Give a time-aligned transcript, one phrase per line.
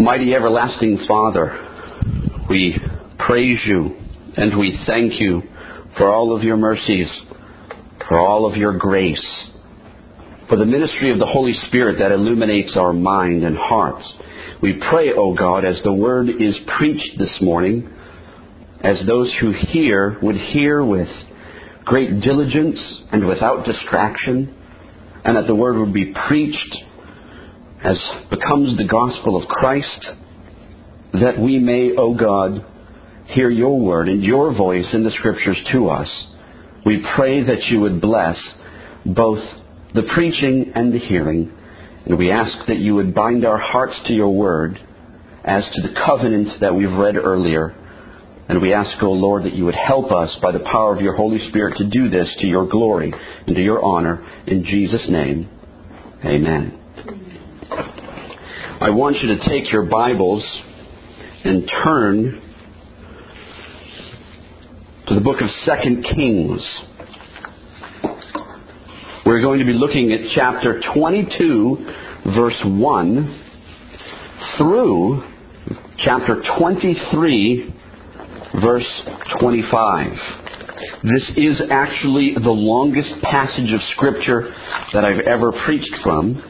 [0.00, 1.58] Mighty everlasting Father,
[2.48, 2.74] we
[3.18, 3.98] praise you
[4.34, 5.42] and we thank you
[5.98, 7.06] for all of your mercies,
[8.08, 9.22] for all of your grace,
[10.48, 14.02] for the ministry of the Holy Spirit that illuminates our mind and hearts.
[14.62, 17.86] We pray, O God, as the word is preached this morning,
[18.82, 21.08] as those who hear would hear with
[21.84, 22.78] great diligence
[23.12, 24.54] and without distraction,
[25.26, 26.74] and that the word would be preached
[27.82, 27.96] as
[28.30, 30.06] becomes the gospel of Christ,
[31.14, 32.64] that we may, O God,
[33.26, 36.08] hear your word and your voice in the scriptures to us.
[36.84, 38.36] We pray that you would bless
[39.04, 39.42] both
[39.94, 41.52] the preaching and the hearing,
[42.06, 44.78] and we ask that you would bind our hearts to your word
[45.44, 47.74] as to the covenant that we've read earlier.
[48.48, 51.14] And we ask, O Lord, that you would help us by the power of your
[51.14, 53.12] Holy Spirit to do this to your glory
[53.46, 54.26] and to your honor.
[54.46, 55.48] In Jesus' name,
[56.24, 56.79] amen.
[57.70, 60.44] I want you to take your Bibles
[61.44, 62.42] and turn
[65.06, 66.60] to the book of Second Kings.
[69.24, 71.86] We're going to be looking at chapter 22,
[72.34, 73.44] verse 1,
[74.58, 75.22] through
[76.04, 77.74] chapter 23,
[78.60, 79.02] verse
[79.38, 80.12] 25.
[81.04, 84.52] This is actually the longest passage of Scripture
[84.92, 86.49] that I've ever preached from.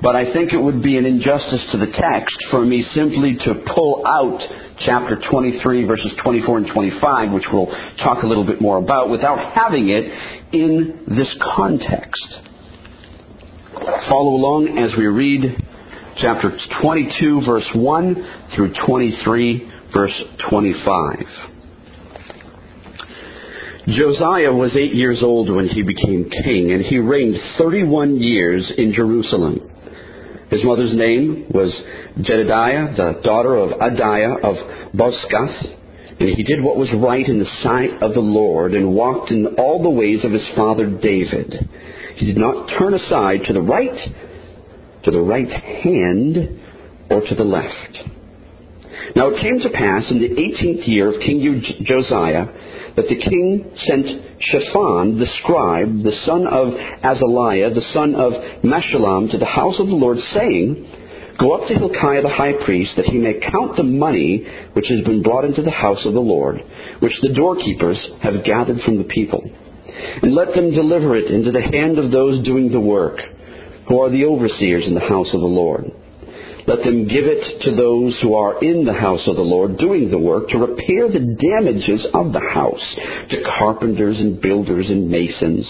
[0.00, 3.54] But I think it would be an injustice to the text for me simply to
[3.74, 4.40] pull out
[4.84, 7.66] chapter 23, verses 24 and 25, which we'll
[7.98, 10.04] talk a little bit more about, without having it
[10.52, 12.24] in this context.
[14.08, 15.56] Follow along as we read
[16.20, 21.26] chapter 22, verse 1 through 23, verse 25.
[23.88, 28.92] Josiah was eight years old when he became king, and he reigned 31 years in
[28.92, 29.67] Jerusalem.
[30.50, 31.72] His mother's name was
[32.20, 34.56] Jedediah, the daughter of Adiah of
[34.94, 35.74] Bozkath.
[36.20, 39.46] And he did what was right in the sight of the Lord and walked in
[39.58, 41.68] all the ways of his father David.
[42.16, 44.14] He did not turn aside to the right,
[45.04, 46.60] to the right hand,
[47.10, 48.17] or to the left.
[49.16, 52.46] Now it came to pass in the eighteenth year of King Josiah
[52.96, 54.06] that the king sent
[54.40, 58.32] Shaphan the scribe, the son of Azaliah, the son of
[58.62, 60.86] Meshullam, to the house of the Lord, saying,
[61.38, 65.04] Go up to Hilkiah the high priest, that he may count the money which has
[65.04, 66.60] been brought into the house of the Lord,
[66.98, 69.42] which the doorkeepers have gathered from the people.
[70.22, 73.20] And let them deliver it into the hand of those doing the work,
[73.86, 75.84] who are the overseers in the house of the Lord.
[76.68, 80.10] Let them give it to those who are in the house of the Lord doing
[80.10, 82.84] the work to repair the damages of the house,
[83.30, 85.66] to carpenters and builders and masons,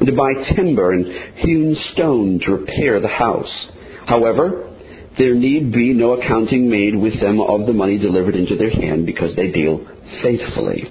[0.00, 1.06] and to buy timber and
[1.38, 3.68] hewn stone to repair the house.
[4.08, 4.68] However,
[5.16, 9.06] there need be no accounting made with them of the money delivered into their hand
[9.06, 9.86] because they deal
[10.24, 10.90] faithfully.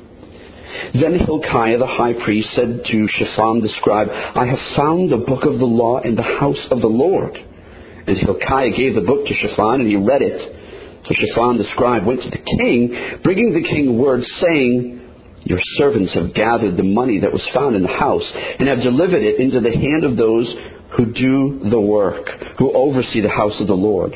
[0.94, 5.44] Then Hilkiah the high priest said to Shaphan the scribe, I have found the book
[5.44, 7.38] of the law in the house of the Lord.
[8.08, 10.40] And Hilkiah gave the book to Shaphan, and he read it.
[11.08, 15.02] So Shaphan the scribe went to the king, bringing the king word, saying,
[15.44, 18.26] Your servants have gathered the money that was found in the house,
[18.60, 20.48] and have delivered it into the hand of those
[20.98, 22.28] who do the work,
[22.60, 24.14] who oversee the house of the Lord.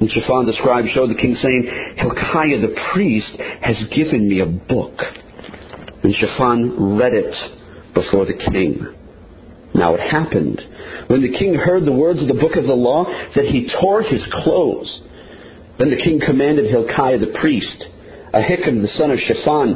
[0.00, 4.46] And Shaphan the scribe showed the king, saying, Hilkiah the priest has given me a
[4.46, 4.94] book.
[6.02, 7.34] And Shaphan read it
[7.94, 8.97] before the king.
[9.78, 10.60] Now it happened,
[11.06, 13.04] when the king heard the words of the book of the law,
[13.36, 15.00] that he tore his clothes.
[15.78, 17.84] Then the king commanded Hilkiah the priest,
[18.34, 19.74] Ahikam the son of Shaphan,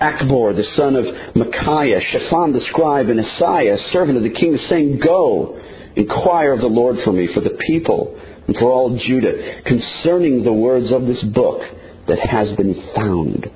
[0.00, 1.04] Achbor the son of
[1.36, 5.60] Micaiah, Shaphan the scribe, and Asaiah, servant of the king, saying, Go,
[5.96, 10.52] inquire of the Lord for me, for the people, and for all Judah, concerning the
[10.52, 11.60] words of this book
[12.08, 13.46] that has been found.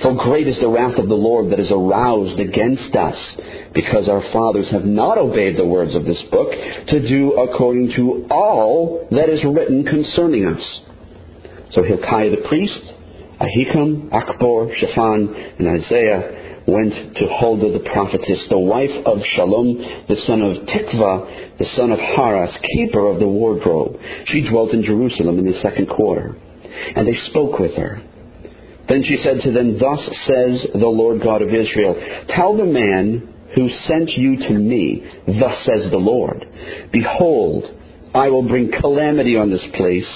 [0.00, 3.16] For great is the wrath of the Lord that is aroused against us,
[3.74, 6.50] because our fathers have not obeyed the words of this book
[6.88, 10.62] to do according to all that is written concerning us.
[11.72, 12.80] So Hilkiah the priest,
[13.40, 20.16] Ahikam, Achbor, Shaphan, and Isaiah went to Huldah the prophetess, the wife of Shallum, the
[20.26, 23.96] son of Tikvah, the son of Haras, keeper of the wardrobe.
[24.26, 26.36] She dwelt in Jerusalem in the second quarter.
[26.94, 28.00] And they spoke with her.
[28.88, 31.94] Then she said to them, Thus says the Lord God of Israel,
[32.28, 36.44] Tell the man who sent you to me, Thus says the Lord,
[36.92, 37.64] Behold,
[38.14, 40.06] I will bring calamity on this place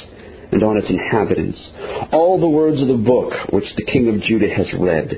[0.53, 1.59] and on its inhabitants.
[2.13, 5.11] All the words of the book which the king of Judah has read,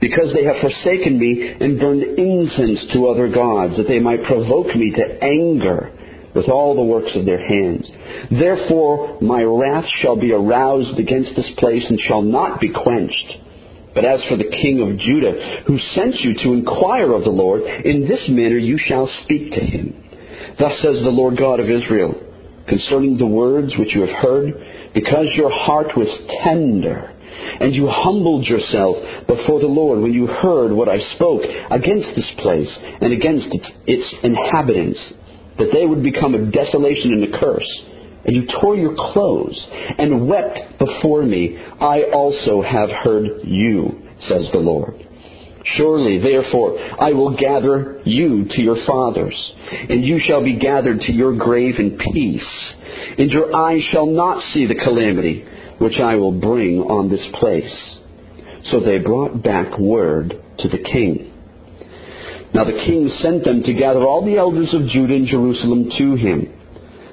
[0.00, 4.74] because they have forsaken me and burned incense to other gods, that they might provoke
[4.74, 5.90] me to anger
[6.34, 7.86] with all the works of their hands.
[8.30, 13.43] Therefore my wrath shall be aroused against this place and shall not be quenched.
[13.94, 17.62] But as for the king of Judah, who sent you to inquire of the Lord,
[17.62, 19.94] in this manner you shall speak to him.
[20.58, 22.14] Thus says the Lord God of Israel,
[22.68, 24.52] concerning the words which you have heard,
[24.94, 26.08] because your heart was
[26.44, 27.10] tender,
[27.60, 28.96] and you humbled yourself
[29.26, 32.70] before the Lord when you heard what I spoke against this place
[33.00, 33.46] and against
[33.86, 34.98] its, inhabitants,
[35.58, 37.70] that they would become a desolation and a curse.
[38.24, 39.58] And you tore your clothes
[39.98, 41.58] and wept before me.
[41.80, 44.94] I also have heard you, says the Lord.
[45.76, 49.34] Surely, therefore, I will gather you to your fathers,
[49.88, 52.74] and you shall be gathered to your grave in peace,
[53.18, 55.44] and your eyes shall not see the calamity
[55.78, 57.98] which I will bring on this place.
[58.70, 61.32] So they brought back word to the king.
[62.54, 66.14] Now the king sent them to gather all the elders of Judah and Jerusalem to
[66.14, 66.52] him.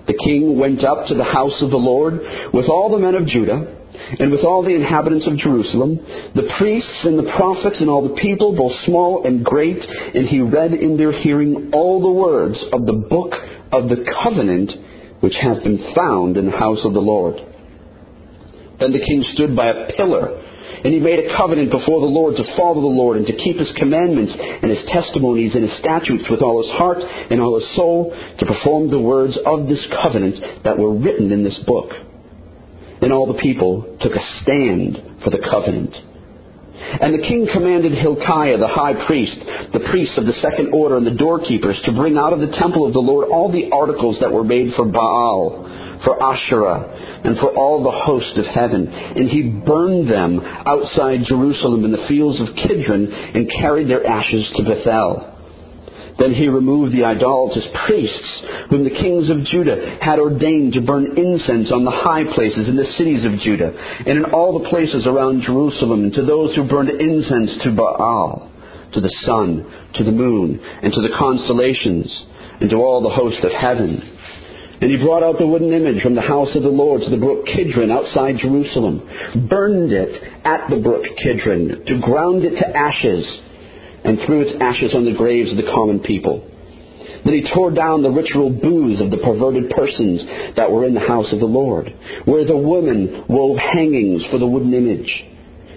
[0.08, 2.20] The king went up to the house of the Lord
[2.54, 3.78] with all the men of Judah
[4.20, 6.00] and with all the inhabitants of Jerusalem,
[6.36, 10.42] the priests and the prophets and all the people, both small and great, and he
[10.42, 13.34] read in their hearing all the words of the book
[13.72, 14.72] of the covenant
[15.22, 17.36] which hath been found in the house of the Lord.
[18.80, 20.42] Then the king stood by a pillar,
[20.84, 23.58] and he made a covenant before the Lord to follow the Lord and to keep
[23.58, 27.76] his commandments and his testimonies and his statutes with all his heart and all his
[27.76, 31.92] soul, to perform the words of this covenant that were written in this book.
[33.00, 36.11] Then all the people took a stand for the covenant.
[37.02, 39.38] And the king commanded Hilkiah the high priest,
[39.74, 42.86] the priests of the second order, and the doorkeepers to bring out of the temple
[42.86, 47.56] of the Lord all the articles that were made for Baal, for Asherah, and for
[47.56, 48.88] all the host of heaven.
[48.88, 54.52] And he burned them outside Jerusalem in the fields of Kidron, and carried their ashes
[54.58, 55.31] to Bethel.
[56.22, 58.30] Then he removed the idolatrous priests,
[58.70, 62.76] whom the kings of Judah had ordained to burn incense on the high places in
[62.76, 63.74] the cities of Judah,
[64.06, 68.52] and in all the places around Jerusalem, to those who burned incense to Baal,
[68.94, 69.66] to the sun,
[69.96, 72.06] to the moon, and to the constellations,
[72.62, 73.98] and to all the host of heaven.
[74.80, 77.18] And he brought out the wooden image from the house of the Lord to the
[77.18, 79.02] brook Kidron outside Jerusalem,
[79.50, 83.26] burned it at the brook Kidron, to ground it to ashes,
[84.04, 86.48] and threw its ashes on the graves of the common people.
[87.24, 90.22] Then he tore down the ritual booths of the perverted persons
[90.56, 91.94] that were in the house of the Lord,
[92.26, 95.12] where the women wove hangings for the wooden image.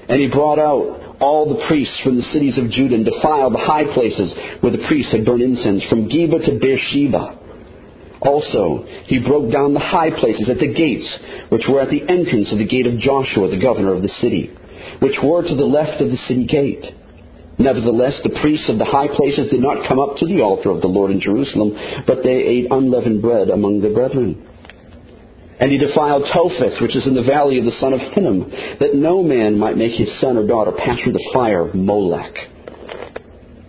[0.08, 3.58] And he brought out all the priests from the cities of Judah and defiled the
[3.58, 7.40] high places where the priests had burned incense, from Geba to Beersheba.
[8.22, 11.06] Also, he broke down the high places at the gates,
[11.50, 14.50] which were at the entrance of the gate of Joshua, the governor of the city,
[15.00, 16.84] which were to the left of the city gate
[17.58, 20.80] Nevertheless, the priests of the high places did not come up to the altar of
[20.80, 21.72] the Lord in Jerusalem,
[22.06, 24.50] but they ate unleavened bread among their brethren.
[25.60, 28.96] And he defiled Topheth, which is in the valley of the son of Hinnom, that
[28.96, 32.34] no man might make his son or daughter pass through the fire of Molech.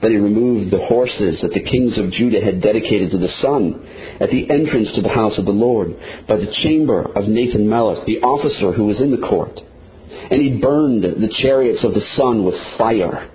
[0.01, 3.87] Then he removed the horses that the kings of Judah had dedicated to the sun
[4.19, 5.95] at the entrance to the house of the Lord,
[6.27, 9.59] by the chamber of Nathan Melech, the officer who was in the court.
[10.31, 13.29] And he burned the chariots of the sun with fire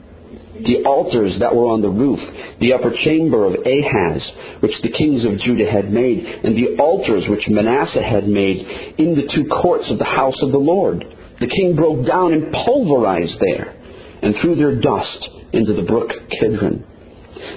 [0.64, 2.20] the altars that were on the roof,
[2.60, 4.22] the upper chamber of Ahaz,
[4.60, 8.58] which the kings of Judah had made, and the altars which Manasseh had made
[8.98, 11.04] in the two courts of the house of the Lord.
[11.40, 13.74] The king broke down and pulverized there,
[14.22, 16.84] and threw their dust into the brook Kidron.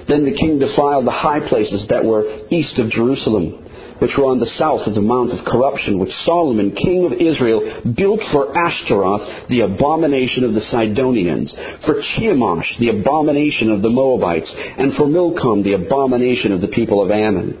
[0.08, 3.64] Then the king defiled the high places that were east of Jerusalem
[4.04, 7.80] which were on the south of the Mount of Corruption, which Solomon, king of Israel,
[7.96, 11.50] built for Ashtaroth, the abomination of the Sidonians,
[11.86, 17.02] for Chemosh, the abomination of the Moabites, and for Milcom, the abomination of the people
[17.02, 17.56] of Ammon.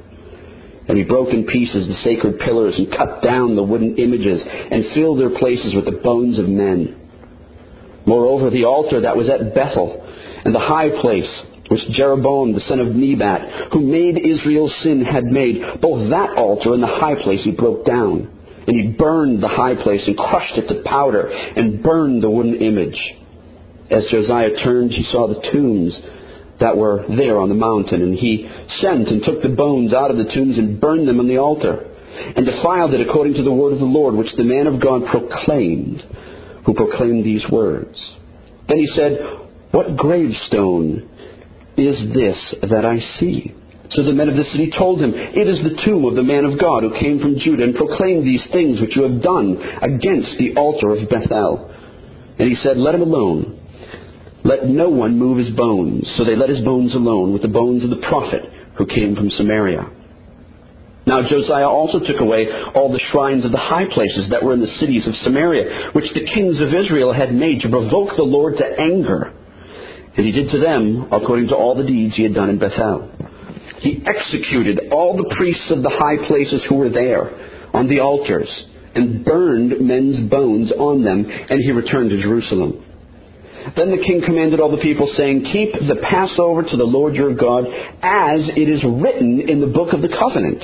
[0.86, 4.92] And he broke in pieces the sacred pillars and cut down the wooden images and
[4.92, 7.08] filled their places with the bones of men.
[8.04, 9.96] Moreover, the altar that was at Bethel
[10.44, 11.32] and the high place
[11.68, 16.74] which Jeroboam the son of Nebat, who made Israel's sin, had made, both that altar
[16.74, 18.30] and the high place he broke down.
[18.66, 22.54] And he burned the high place and crushed it to powder and burned the wooden
[22.56, 22.98] image.
[23.90, 25.94] As Josiah turned, he saw the tombs
[26.60, 28.48] that were there on the mountain, and he
[28.80, 31.90] sent and took the bones out of the tombs and burned them on the altar,
[32.36, 35.02] and defiled it according to the word of the Lord, which the man of God
[35.10, 36.02] proclaimed,
[36.64, 37.98] who proclaimed these words.
[38.68, 39.18] Then he said,
[39.72, 41.10] What gravestone
[41.76, 42.36] is this
[42.70, 43.54] that I see?
[43.90, 46.44] So the men of the city told him, It is the tomb of the man
[46.44, 50.38] of God who came from Judah and proclaimed these things which you have done against
[50.38, 51.70] the altar of Bethel.
[52.38, 53.60] And he said, Let him alone.
[54.42, 56.06] Let no one move his bones.
[56.16, 58.42] So they let his bones alone with the bones of the prophet
[58.76, 59.90] who came from Samaria.
[61.06, 64.60] Now Josiah also took away all the shrines of the high places that were in
[64.60, 68.56] the cities of Samaria, which the kings of Israel had made to provoke the Lord
[68.56, 69.33] to anger.
[70.16, 73.10] And he did to them according to all the deeds he had done in Bethel.
[73.80, 77.30] He executed all the priests of the high places who were there
[77.74, 78.48] on the altars
[78.94, 82.84] and burned men's bones on them, and he returned to Jerusalem.
[83.76, 87.34] Then the king commanded all the people, saying, Keep the Passover to the Lord your
[87.34, 90.62] God, as it is written in the book of the covenant.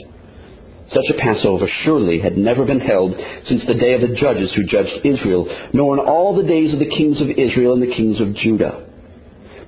[0.91, 3.15] Such a Passover surely had never been held
[3.49, 6.79] since the day of the judges who judged Israel, nor in all the days of
[6.79, 8.90] the kings of Israel and the kings of Judah.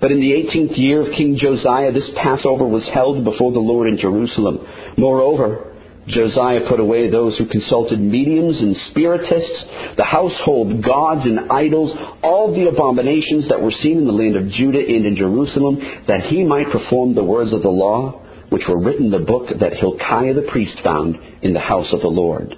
[0.03, 3.89] But in the eighteenth year of King Josiah, this Passover was held before the Lord
[3.89, 4.59] in Jerusalem.
[4.99, 5.73] Moreover,
[6.09, 9.65] Josiah put away those who consulted mediums and spiritists,
[9.97, 14.51] the household gods and idols, all the abominations that were seen in the land of
[14.51, 15.79] Judah and in Jerusalem,
[16.09, 19.51] that he might perform the words of the law, which were written in the book
[19.61, 22.57] that Hilkiah the priest found in the house of the Lord.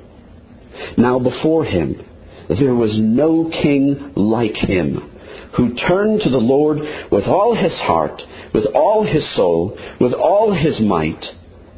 [0.97, 2.01] Now before him
[2.49, 5.11] there was no king like him,
[5.57, 6.79] who turned to the Lord
[7.11, 8.21] with all his heart,
[8.53, 11.23] with all his soul, with all his might,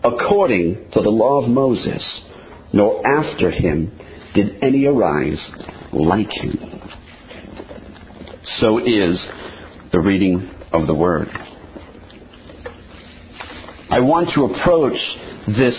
[0.03, 2.03] according to the law of Moses,
[2.73, 3.99] nor after him
[4.35, 5.39] did any arise
[5.93, 6.59] like him.
[8.61, 9.19] So is
[9.93, 11.29] the reading of the Word.
[13.91, 14.99] I want to approach
[15.47, 15.75] this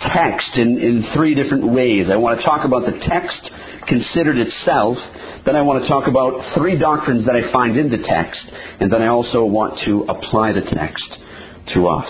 [0.00, 2.06] text in, in three different ways.
[2.10, 3.50] I want to talk about the text
[3.86, 4.96] considered itself,
[5.44, 8.40] then I want to talk about three doctrines that I find in the text,
[8.80, 11.08] and then I also want to apply the text
[11.74, 12.08] to us.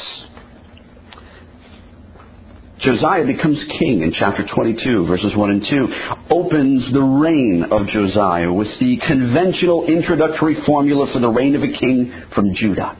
[2.81, 5.89] Josiah becomes king in chapter 22, verses 1 and 2,
[6.31, 11.79] opens the reign of Josiah with the conventional introductory formula for the reign of a
[11.79, 12.97] king from Judah.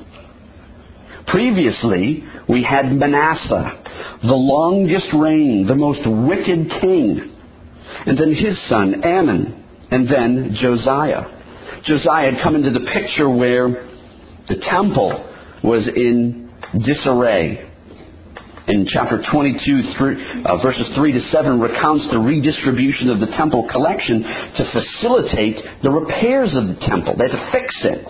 [1.31, 7.37] Previously, we had Manasseh, the longest reign, the most wicked king,
[8.07, 11.25] and then his son, Amon, and then Josiah.
[11.85, 13.69] Josiah had come into the picture where
[14.49, 15.29] the temple
[15.63, 16.51] was in
[16.85, 17.71] disarray
[18.71, 23.67] in chapter 22, through, uh, verses 3 to 7, recounts the redistribution of the temple
[23.71, 27.17] collection to facilitate the repairs of the temple.
[27.17, 28.07] They had to fix it.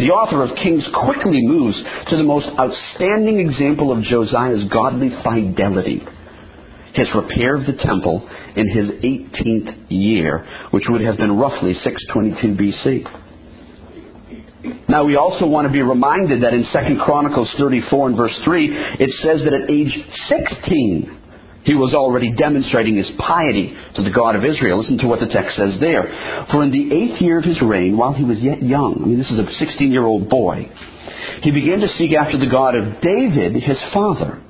[0.00, 1.76] The author of Kings quickly moves
[2.08, 6.02] to the most outstanding example of Josiah's godly fidelity
[6.94, 12.56] his repair of the temple in his 18th year, which would have been roughly 622
[12.56, 13.04] BC.
[14.88, 18.68] Now we also want to be reminded that in 2 Chronicles 34 and verse 3,
[18.98, 19.96] it says that at age
[20.28, 21.19] 16,
[21.64, 24.80] he was already demonstrating his piety to the God of Israel.
[24.80, 26.46] Listen to what the text says there.
[26.50, 29.18] For in the eighth year of his reign, while he was yet young, I mean,
[29.18, 30.70] this is a 16 year old boy,
[31.42, 34.40] he began to seek after the God of David, his father.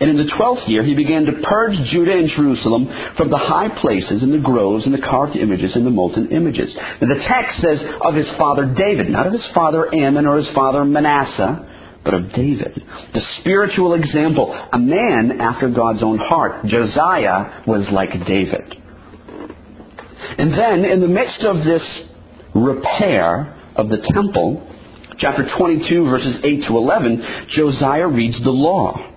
[0.00, 3.68] And in the twelfth year, he began to purge Judah and Jerusalem from the high
[3.80, 6.74] places and the groves and the carved images and the molten images.
[7.00, 10.52] And the text says of his father David, not of his father Amon or his
[10.54, 11.68] father Manasseh,
[12.04, 12.82] but of David.
[13.14, 16.66] The spiritual example, a man after God's own heart.
[16.66, 18.74] Josiah was like David.
[20.38, 21.82] And then, in the midst of this
[22.54, 24.68] repair of the temple,
[25.18, 29.08] chapter 22, verses 8 to 11, Josiah reads the law.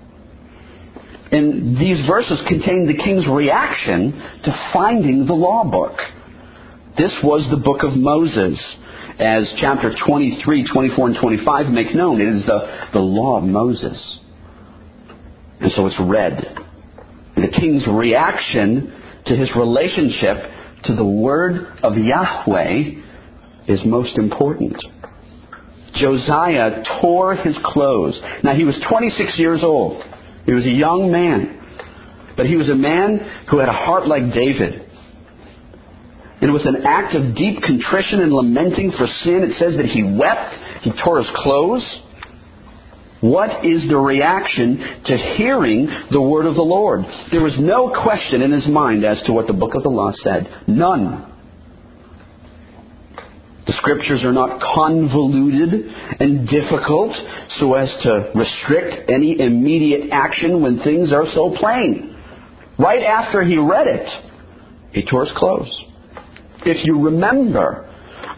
[1.32, 4.12] And these verses contain the king's reaction
[4.44, 5.98] to finding the law book.
[6.98, 8.58] This was the book of Moses.
[9.20, 13.98] As chapter 23, 24, and 25 make known, it is the, the law of Moses.
[15.60, 16.58] And so it's read.
[17.36, 18.94] The king's reaction
[19.25, 20.38] to his relationship
[20.86, 22.82] to the word of Yahweh
[23.68, 24.75] is most important.
[25.96, 28.16] Josiah tore his clothes.
[28.44, 30.02] Now he was 26 years old.
[30.46, 31.62] He was a young man.
[32.38, 34.85] But he was a man who had a heart like David.
[36.46, 40.04] And with an act of deep contrition and lamenting for sin, it says that he
[40.04, 41.82] wept, he tore his clothes.
[43.20, 47.04] What is the reaction to hearing the word of the Lord?
[47.32, 50.12] There was no question in his mind as to what the book of the law
[50.24, 50.48] said.
[50.68, 51.34] None.
[53.66, 55.88] The scriptures are not convoluted
[56.20, 57.12] and difficult
[57.60, 62.16] so as to restrict any immediate action when things are so plain.
[62.78, 64.08] Right after he read it,
[64.92, 65.75] he tore his clothes.
[66.65, 67.88] If you remember,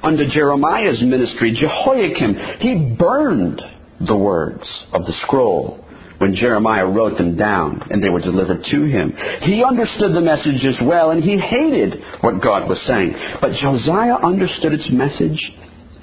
[0.03, 3.61] under Jeremiah's ministry, Jehoiakim, he burned
[4.05, 5.83] the words of the scroll
[6.19, 9.13] when Jeremiah wrote them down and they were delivered to him.
[9.41, 13.15] He understood the message as well and he hated what God was saying.
[13.41, 15.39] But Josiah understood its message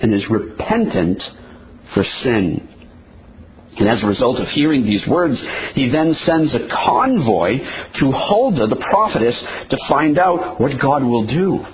[0.01, 1.23] and is repentant
[1.95, 2.69] for sin.
[3.77, 5.37] And as a result of hearing these words,
[5.75, 7.59] he then sends a convoy
[7.99, 9.35] to Huldah, the prophetess,
[9.71, 11.65] to find out what God will do.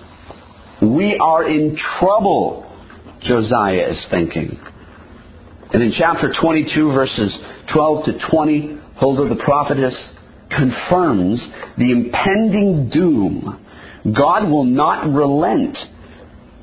[0.82, 2.66] We are in trouble,
[3.22, 4.58] Josiah is thinking.
[5.72, 7.32] And in chapter 22, verses
[7.72, 9.94] 12 to 20, Huldah the prophetess
[10.50, 11.40] confirms
[11.78, 13.66] the impending doom.
[14.16, 15.76] God will not relent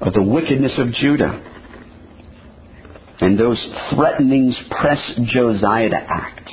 [0.02, 1.44] of the wickedness of Judah.
[3.20, 3.58] And those
[3.94, 6.50] threatenings press Josiah to act.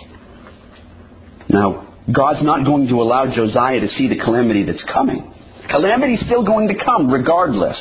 [1.49, 5.34] Now, God's not going to allow Josiah to see the calamity that's coming.
[5.71, 7.77] Calamity's still going to come regardless.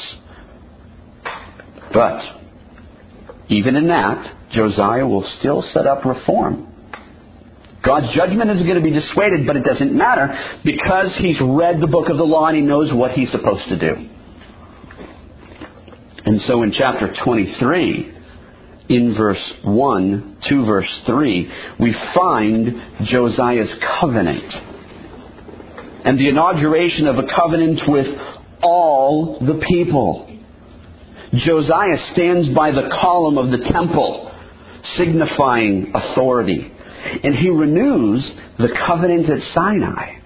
[1.93, 2.21] But,
[3.49, 6.69] even in that, Josiah will still set up reform.
[7.83, 11.87] God's judgment is going to be dissuaded, but it doesn't matter because he's read the
[11.87, 14.09] book of the law and he knows what he's supposed to do.
[16.25, 18.13] And so in chapter 23,
[18.89, 24.72] in verse 1 to verse 3, we find Josiah's covenant
[26.05, 28.07] and the inauguration of a covenant with
[28.61, 30.29] all the people.
[31.33, 34.31] Josiah stands by the column of the temple,
[34.97, 36.71] signifying authority.
[37.23, 38.23] And he renews
[38.57, 40.19] the covenant at Sinai.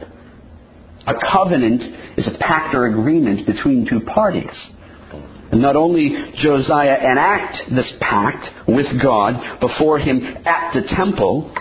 [1.07, 1.81] A covenant
[2.17, 4.51] is a pact or agreement between two parties.
[5.51, 6.11] And not only
[6.43, 11.53] Josiah enact this pact with God before him at the temple,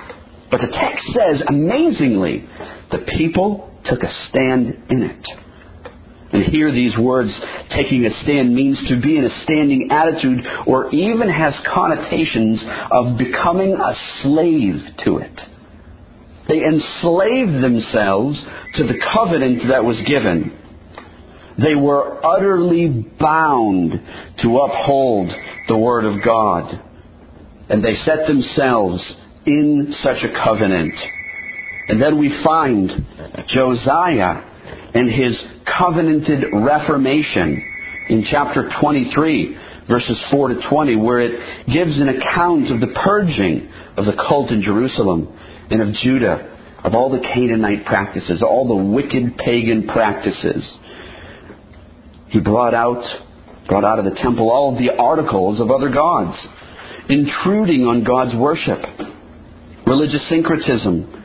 [0.51, 2.49] but the text says amazingly,
[2.91, 5.27] the people took a stand in it.
[6.33, 7.31] And here these words,
[7.71, 13.17] taking a stand, means to be in a standing attitude or even has connotations of
[13.17, 15.41] becoming a slave to it.
[16.49, 18.39] They enslaved themselves
[18.75, 20.57] to the covenant that was given.
[21.59, 22.89] They were utterly
[23.19, 23.93] bound
[24.43, 25.33] to uphold
[25.69, 26.83] the Word of God.
[27.69, 29.03] And they set themselves
[29.47, 30.95] in such a covenant.
[31.89, 32.91] And then we find
[33.49, 34.43] Josiah
[34.95, 35.37] and his
[35.79, 37.63] covenanted reformation
[38.09, 43.71] in chapter 23, verses 4 to 20, where it gives an account of the purging
[43.97, 45.37] of the cult in Jerusalem
[45.71, 50.63] and of Judah, of all the Canaanite practices, all the wicked pagan practices.
[52.29, 53.03] He brought out,
[53.69, 56.37] brought out of the temple all of the articles of other gods,
[57.09, 58.81] intruding on God's worship,
[59.87, 61.25] religious syncretism,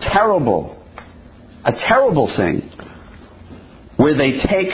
[0.00, 0.82] terrible,
[1.64, 2.70] a terrible thing,
[3.96, 4.70] where they take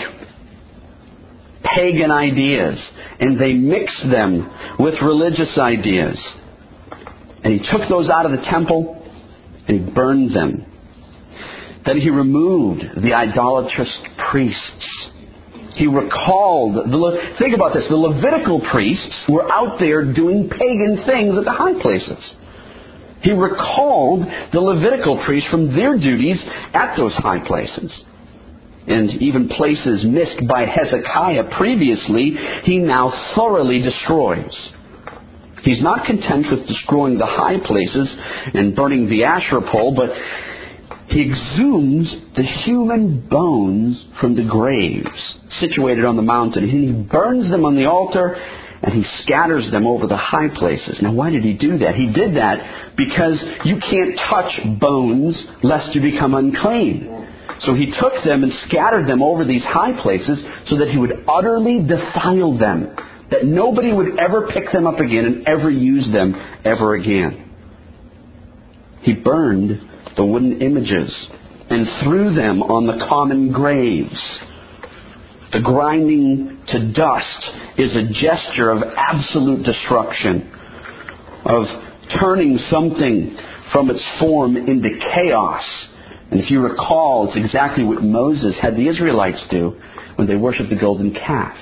[1.65, 2.79] pagan ideas
[3.21, 6.19] and they mix them with religious ideas.
[7.45, 9.03] And he took those out of the temple
[9.69, 10.67] and he burned them.
[11.85, 13.91] Then he removed the idolatrous
[14.31, 15.09] priests.
[15.75, 17.85] He recalled the think about this.
[17.89, 22.19] The Levitical priests were out there doing pagan things at the high places.
[23.23, 26.39] He recalled the Levitical priests from their duties
[26.75, 27.91] at those high places.
[28.87, 34.53] And even places missed by Hezekiah previously, he now thoroughly destroys.
[35.63, 38.09] He's not content with destroying the high places
[38.55, 40.11] and burning the Asherah pole, but
[41.07, 46.69] he exhumes the human bones from the graves situated on the mountain.
[46.69, 48.37] He burns them on the altar
[48.83, 50.99] and he scatters them over the high places.
[51.01, 51.95] Now, why did he do that?
[51.95, 57.29] He did that because you can't touch bones lest you become unclean.
[57.64, 61.25] So he took them and scattered them over these high places so that he would
[61.29, 62.97] utterly defile them,
[63.31, 67.51] that nobody would ever pick them up again and ever use them ever again.
[69.03, 69.81] He burned
[70.16, 71.12] the wooden images
[71.71, 74.18] and threw them on the common graves.
[75.53, 77.45] The grinding to dust
[77.77, 80.51] is a gesture of absolute destruction,
[81.45, 81.67] of
[82.19, 83.37] turning something
[83.71, 85.62] from its form into chaos.
[86.31, 89.79] And if you recall, it's exactly what Moses had the Israelites do
[90.17, 91.57] when they worshiped the golden calf.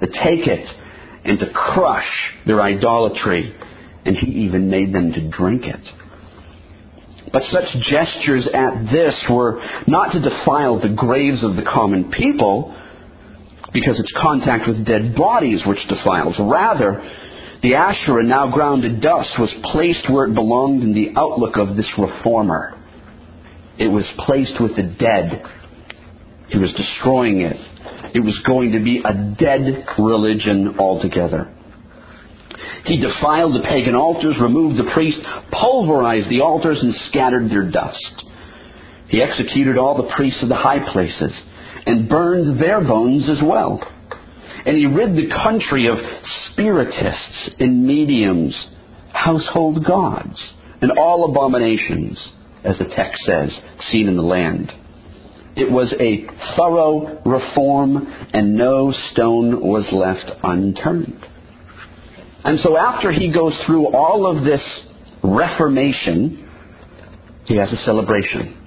[0.00, 0.68] To take it
[1.24, 2.06] and to crush
[2.46, 3.52] their idolatry.
[4.04, 5.80] And he even made them to drink it.
[7.32, 12.74] But such gestures at this were not to defile the graves of the common people,
[13.72, 16.34] because it's contact with dead bodies which defiles.
[16.38, 17.02] Rather,
[17.62, 21.76] the Asherah, now ground to dust, was placed where it belonged in the outlook of
[21.76, 22.74] this reformer.
[23.78, 25.42] It was placed with the dead.
[26.48, 27.56] He was destroying it.
[28.14, 31.54] It was going to be a dead religion altogether.
[32.84, 38.24] He defiled the pagan altars, removed the priests, pulverized the altars, and scattered their dust.
[39.08, 41.32] He executed all the priests of the high places
[41.88, 43.80] and burned their bones as well.
[44.66, 45.96] And he rid the country of
[46.52, 48.54] spiritists and mediums,
[49.12, 50.38] household gods
[50.82, 52.18] and all abominations,
[52.62, 53.50] as the text says,
[53.90, 54.70] seen in the land.
[55.56, 61.24] It was a thorough reform, and no stone was left unturned.
[62.44, 64.60] And so, after he goes through all of this
[65.22, 66.48] reformation,
[67.46, 68.57] he has a celebration.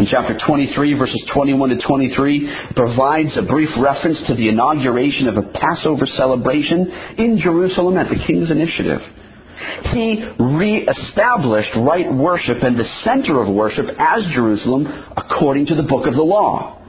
[0.00, 5.36] In chapter 23, verses 21 to 23, provides a brief reference to the inauguration of
[5.36, 9.02] a Passover celebration in Jerusalem at the king's initiative.
[9.92, 14.86] He re-established right worship and the center of worship as Jerusalem
[15.18, 16.80] according to the book of the law.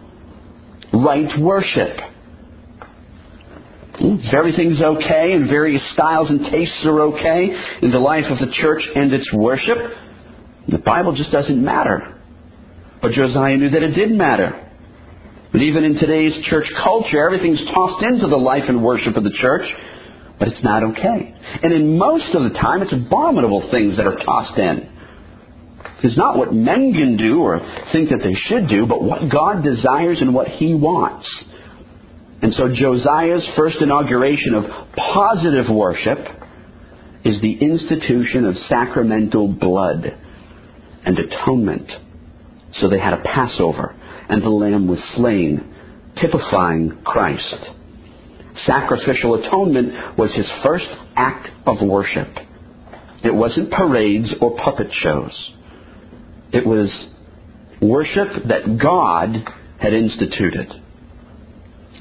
[0.94, 2.00] Right worship.
[4.00, 7.50] Hmm, if everything's okay and various styles and tastes are okay
[7.82, 9.78] in the life of the church and its worship,
[10.70, 12.20] the Bible just doesn't matter.
[13.02, 14.68] But Josiah knew that it did matter.
[15.52, 19.36] But even in today's church culture, everything's tossed into the life and worship of the
[19.42, 19.70] church,
[20.40, 21.36] but it's not okay.
[21.62, 24.90] And in most of the time, it's abominable things that are tossed in.
[26.04, 27.60] It's not what men can do or
[27.92, 31.28] think that they should do, but what God desires and what He wants.
[32.42, 36.18] And so Josiah's first inauguration of positive worship
[37.24, 40.18] is the institution of sacramental blood
[41.06, 41.92] and atonement.
[42.80, 43.96] So they had a Passover,
[44.30, 45.74] and the lamb was slain,
[46.20, 47.56] typifying Christ.
[48.66, 52.28] Sacrificial atonement was his first act of worship.
[53.24, 55.32] It wasn't parades or puppet shows.
[56.52, 56.90] It was
[57.82, 59.36] worship that God
[59.80, 60.72] had instituted.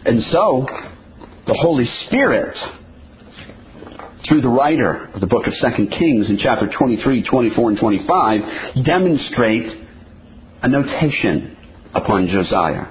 [0.04, 0.66] And so,
[1.46, 2.56] the Holy Spirit,
[4.28, 8.84] through the writer of the book of 2 Kings in chapter 23, 24, and 25,
[8.84, 9.79] demonstrate
[10.62, 11.56] a notation
[11.94, 12.86] upon Josiah.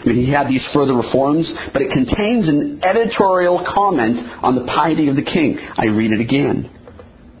[0.00, 4.64] I mean, he had these further reforms, but it contains an editorial comment on the
[4.64, 5.58] piety of the king.
[5.76, 6.70] I read it again.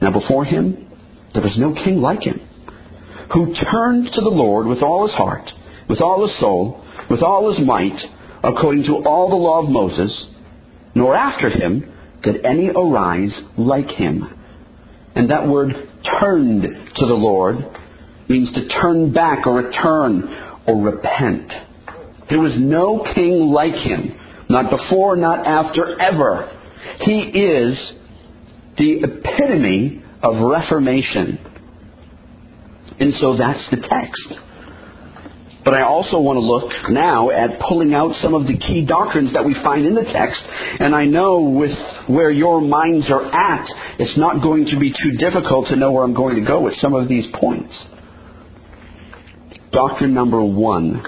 [0.02, 0.88] Now, before him,
[1.32, 2.40] there was no king like him,
[3.32, 5.50] who turned to the Lord with all his heart,
[5.88, 7.98] with all his soul, with all his might,
[8.42, 10.26] according to all the law of Moses,
[10.94, 14.36] nor after him did any arise like him.
[15.14, 15.72] And that word
[16.20, 17.56] turned to the Lord
[18.30, 20.22] means to turn back or return
[20.66, 21.50] or repent.
[22.30, 24.16] There was no king like him,
[24.48, 26.48] not before, not after, ever.
[27.00, 27.76] He is
[28.78, 31.38] the epitome of reformation.
[33.00, 34.40] And so that's the text.
[35.64, 39.32] But I also want to look now at pulling out some of the key doctrines
[39.34, 40.40] that we find in the text.
[40.80, 43.66] And I know with where your minds are at,
[43.98, 46.74] it's not going to be too difficult to know where I'm going to go with
[46.80, 47.74] some of these points.
[49.72, 51.02] Doctrine number one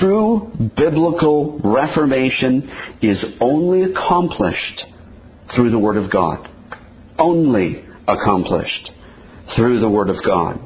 [0.00, 2.70] True biblical reformation
[3.02, 4.84] is only accomplished
[5.54, 6.48] through the Word of God.
[7.18, 8.90] Only accomplished
[9.54, 10.60] through the Word of God.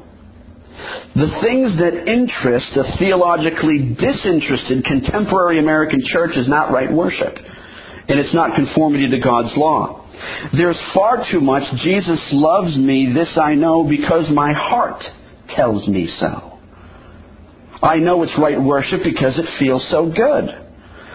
[1.15, 7.37] The things that interest a theologically disinterested contemporary American church is not right worship.
[8.07, 10.09] And it's not conformity to God's law.
[10.53, 15.03] There's far too much, Jesus loves me, this I know because my heart
[15.55, 16.59] tells me so.
[17.83, 20.49] I know it's right worship because it feels so good.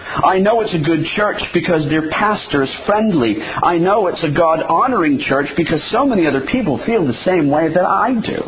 [0.06, 3.36] I know it's a good church because their pastor is friendly.
[3.40, 7.50] I know it's a God honoring church because so many other people feel the same
[7.50, 8.42] way that I do.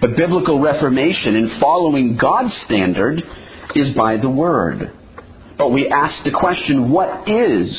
[0.00, 3.22] But biblical reformation in following God's standard
[3.74, 4.92] is by the Word.
[5.56, 7.74] But we ask the question, what is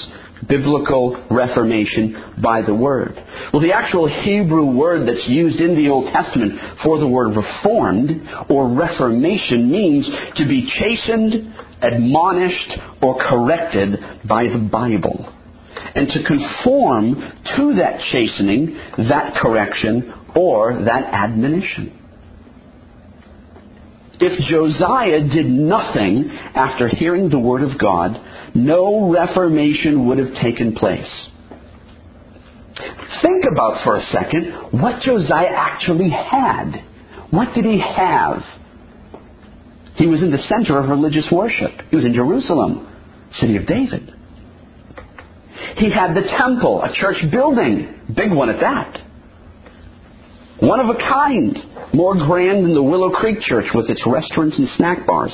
[0.47, 3.15] biblical reformation by the word.
[3.51, 6.53] Well, the actual Hebrew word that's used in the Old Testament
[6.84, 10.05] for the word reformed or reformation means
[10.38, 15.31] to be chastened, admonished, or corrected by the Bible.
[15.95, 17.15] And to conform
[17.55, 22.01] to that chastening, that correction, or that admonition.
[24.19, 28.19] If Josiah did nothing after hearing the word of God,
[28.56, 31.12] no reformation would have taken place.
[33.22, 36.84] Think about for a second what Josiah actually had.
[37.32, 38.44] What did he have?
[39.96, 41.72] He was in the center of religious worship.
[41.89, 42.88] He was in Jerusalem,
[43.39, 44.13] city of David.
[45.78, 49.02] He had the temple, a church building, big one at that.
[50.60, 54.70] One of a kind, more grand than the Willow Creek Church with its restaurants and
[54.78, 55.34] snack bars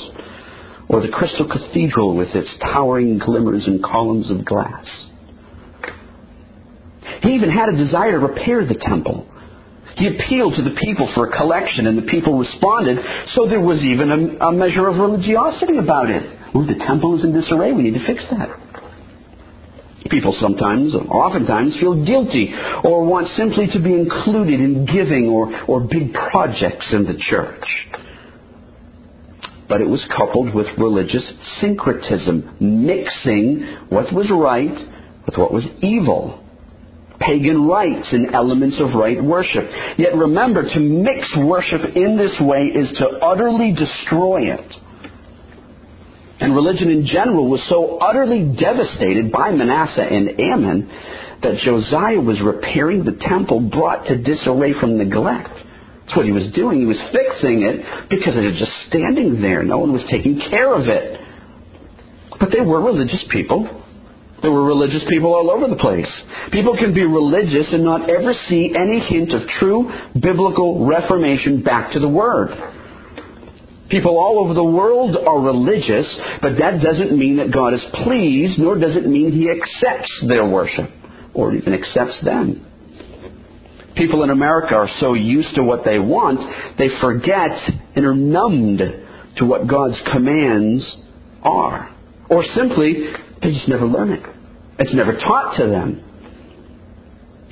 [0.91, 4.85] or the Crystal Cathedral with its towering glimmers and columns of glass.
[7.23, 9.25] He even had a desire to repair the temple.
[9.95, 12.97] He appealed to the people for a collection, and the people responded,
[13.35, 16.23] so there was even a, a measure of religiosity about it.
[16.53, 17.71] Oh, the temple is in disarray.
[17.71, 18.49] We need to fix that.
[20.09, 25.81] People sometimes, oftentimes, feel guilty or want simply to be included in giving or, or
[25.81, 27.63] big projects in the church.
[29.71, 31.23] But it was coupled with religious
[31.61, 34.75] syncretism, mixing what was right
[35.25, 36.43] with what was evil
[37.21, 39.63] pagan rites and elements of right worship.
[39.97, 44.73] Yet remember, to mix worship in this way is to utterly destroy it.
[46.41, 50.89] And religion in general was so utterly devastated by Manasseh and Amon
[51.43, 55.57] that Josiah was repairing the temple brought to disarray from neglect.
[56.11, 56.81] That's what he was doing.
[56.81, 59.63] He was fixing it because it was just standing there.
[59.63, 61.21] No one was taking care of it.
[62.37, 63.63] But they were religious people.
[64.41, 66.11] There were religious people all over the place.
[66.51, 71.93] People can be religious and not ever see any hint of true biblical reformation back
[71.93, 72.49] to the Word.
[73.89, 76.07] People all over the world are religious,
[76.41, 80.45] but that doesn't mean that God is pleased, nor does it mean He accepts their
[80.45, 80.91] worship,
[81.33, 82.67] or even accepts them.
[84.01, 86.39] People in America are so used to what they want,
[86.79, 87.51] they forget
[87.95, 88.81] and are numbed
[89.37, 90.83] to what God's commands
[91.43, 91.95] are.
[92.27, 92.93] Or simply,
[93.43, 94.23] they just never learn it.
[94.79, 96.03] It's never taught to them.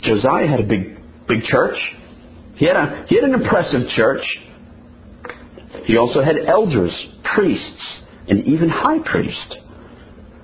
[0.02, 1.78] Josiah had a big, big church.
[2.56, 4.26] He had, a, he had an impressive church.
[5.86, 6.94] He also had elders,
[7.36, 7.84] priests,
[8.28, 9.56] and even high priest.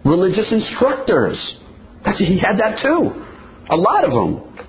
[0.04, 1.40] Religious instructors.
[2.20, 3.26] He had that too.
[3.72, 4.65] A lot of them.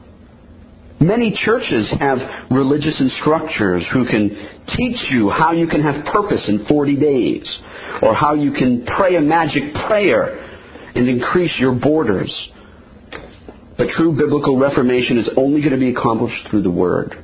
[1.07, 2.19] Many churches have
[2.51, 4.29] religious instructors who can
[4.77, 7.47] teach you how you can have purpose in 40 days,
[8.03, 10.37] or how you can pray a magic prayer
[10.97, 12.35] and increase your borders.
[13.79, 17.15] But true biblical reformation is only going to be accomplished through the Word.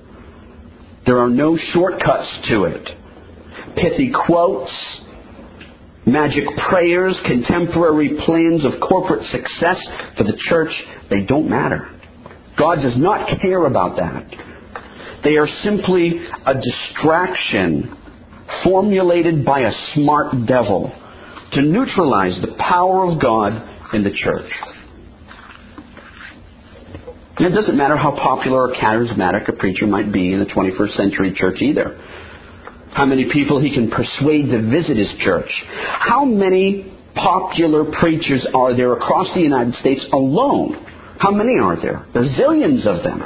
[1.04, 2.88] There are no shortcuts to it.
[3.74, 4.70] Pithy quotes,
[6.06, 9.78] magic prayers, contemporary plans of corporate success
[10.16, 10.70] for the church,
[11.10, 11.98] they don't matter.
[12.62, 14.24] God does not care about that.
[15.24, 17.98] They are simply a distraction
[18.62, 20.94] formulated by a smart devil
[21.54, 24.50] to neutralize the power of God in the church.
[27.38, 30.96] And it doesn't matter how popular or charismatic a preacher might be in the 21st
[30.96, 31.98] century church either.
[32.92, 35.50] How many people he can persuade to visit his church.
[35.98, 40.91] How many popular preachers are there across the United States alone?
[41.22, 42.04] How many are there?
[42.12, 43.22] There are zillions of them.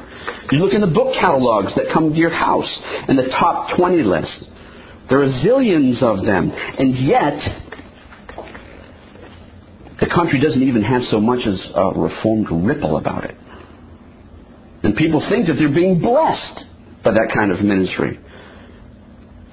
[0.53, 2.69] You look in the book catalogs that come to your house
[3.09, 4.51] and the top 20 list.
[5.09, 6.53] There are zillions of them.
[6.53, 7.39] And yet,
[9.99, 13.37] the country doesn't even have so much as a reformed ripple about it.
[14.83, 16.67] And people think that they're being blessed
[17.03, 18.21] by that kind of ministry.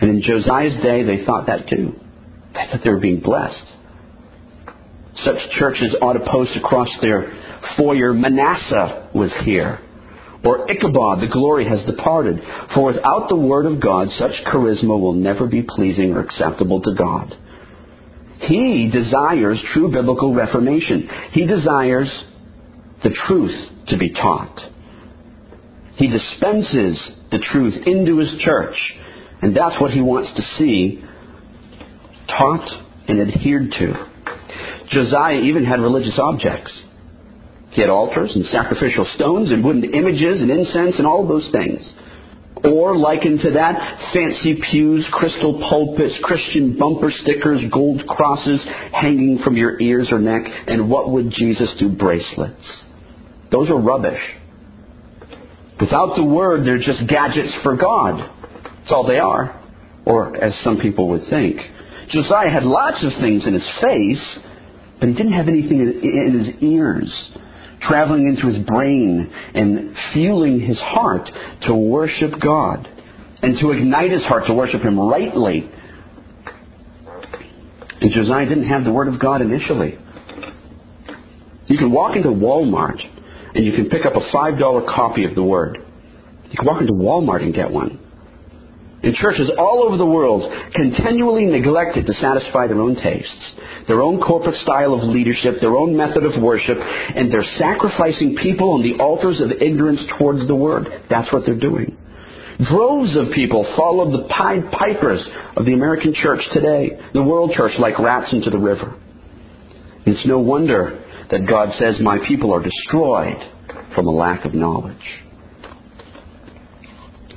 [0.02, 1.94] And in Josiah's day, they thought that too.
[2.54, 3.64] They thought they were being blessed.
[5.24, 7.43] Such churches ought to post across their
[7.78, 9.80] foyer, Manasseh was here.
[10.44, 12.42] Or Ichabod, the glory has departed.
[12.74, 16.94] For without the word of God, such charisma will never be pleasing or acceptable to
[16.96, 17.38] God.
[18.42, 21.10] He desires true biblical reformation.
[21.32, 22.10] He desires
[23.04, 24.60] the truth to be taught.
[25.96, 27.00] He dispenses
[27.32, 28.76] the truth into his church,
[29.42, 31.04] and that's what he wants to see
[32.28, 32.68] taught
[33.08, 33.94] and adhered to.
[34.92, 36.72] Josiah even had religious objects.
[37.74, 41.82] He had altars and sacrificial stones and wooden images and incense and all those things.
[42.64, 48.62] Or, likened to that, fancy pews, crystal pulpits, Christian bumper stickers, gold crosses
[48.94, 51.90] hanging from your ears or neck, and what would Jesus do?
[51.90, 52.64] Bracelets.
[53.52, 54.22] Those are rubbish.
[55.82, 58.20] Without the Word, they're just gadgets for God.
[58.64, 59.60] That's all they are.
[60.06, 61.58] Or, as some people would think.
[62.12, 64.40] Josiah had lots of things in his face,
[65.00, 67.12] but he didn't have anything in his ears
[67.88, 71.30] traveling into his brain and fueling his heart
[71.68, 72.88] to worship God
[73.42, 75.70] and to ignite his heart to worship him rightly.
[78.02, 79.98] And Josiah didn't have the Word of God initially.
[81.68, 83.00] You can walk into Walmart
[83.56, 85.78] and you can pick up a $5 copy of the Word.
[86.50, 88.00] You can walk into Walmart and get one
[89.04, 93.52] in churches all over the world continually neglected to satisfy their own tastes,
[93.88, 98.72] their own corporate style of leadership, their own method of worship, and they're sacrificing people
[98.72, 100.88] on the altars of ignorance towards the Word.
[101.10, 101.98] That's what they're doing.
[102.70, 105.26] Droves of people follow the Pied Pipers
[105.58, 108.96] of the American church today, the world church, like rats into the river.
[110.06, 113.38] It's no wonder that God says, My people are destroyed
[113.96, 114.96] from a lack of knowledge.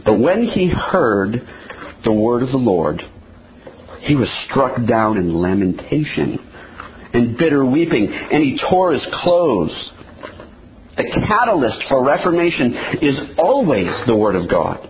[0.07, 1.47] But when he heard
[2.05, 3.03] the word of the Lord,
[4.03, 6.39] he was struck down in lamentation
[7.13, 9.73] and bitter weeping, and he tore his clothes
[10.97, 14.89] The catalyst for Reformation is always the Word of God.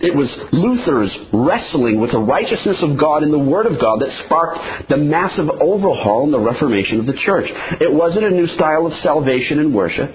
[0.00, 4.24] It was Luther's wrestling with the righteousness of God and the Word of God that
[4.26, 7.46] sparked the massive overhaul in the Reformation of the church.
[7.80, 10.14] It wasn't a new style of salvation and worship,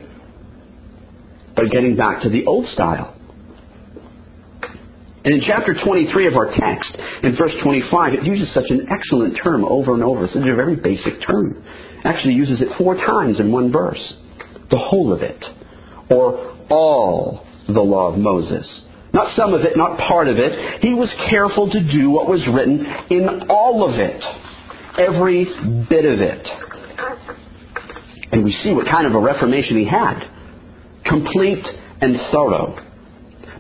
[1.56, 3.19] but getting back to the old style.
[5.26, 9.38] And in chapter 23 of our text, in verse 25, it uses such an excellent
[9.44, 10.26] term over and over.
[10.26, 11.64] It's a very basic term.
[12.06, 14.02] Actually uses it four times in one verse.
[14.72, 15.44] The whole of it,
[16.10, 18.66] or all the law of Moses.
[19.14, 20.82] Not some of it, not part of it.
[20.82, 24.24] He was careful to do what was written in all of it.
[24.98, 25.46] Every
[25.90, 26.48] bit of it.
[28.32, 30.20] And we see what kind of a reformation he had.
[31.06, 31.66] Complete
[32.02, 32.89] and thorough.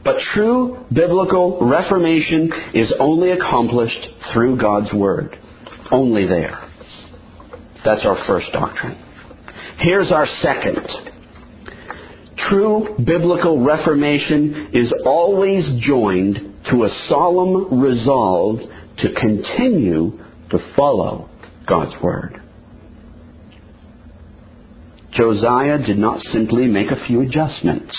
[0.03, 5.37] But true biblical reformation is only accomplished through God's Word.
[5.91, 6.69] Only there.
[7.83, 8.97] That's our first doctrine.
[9.79, 10.87] Here's our second.
[12.49, 16.37] True biblical reformation is always joined
[16.71, 18.59] to a solemn resolve
[18.99, 20.19] to continue
[20.51, 21.29] to follow
[21.67, 22.41] God's Word.
[25.13, 27.95] Josiah did not simply make a few adjustments,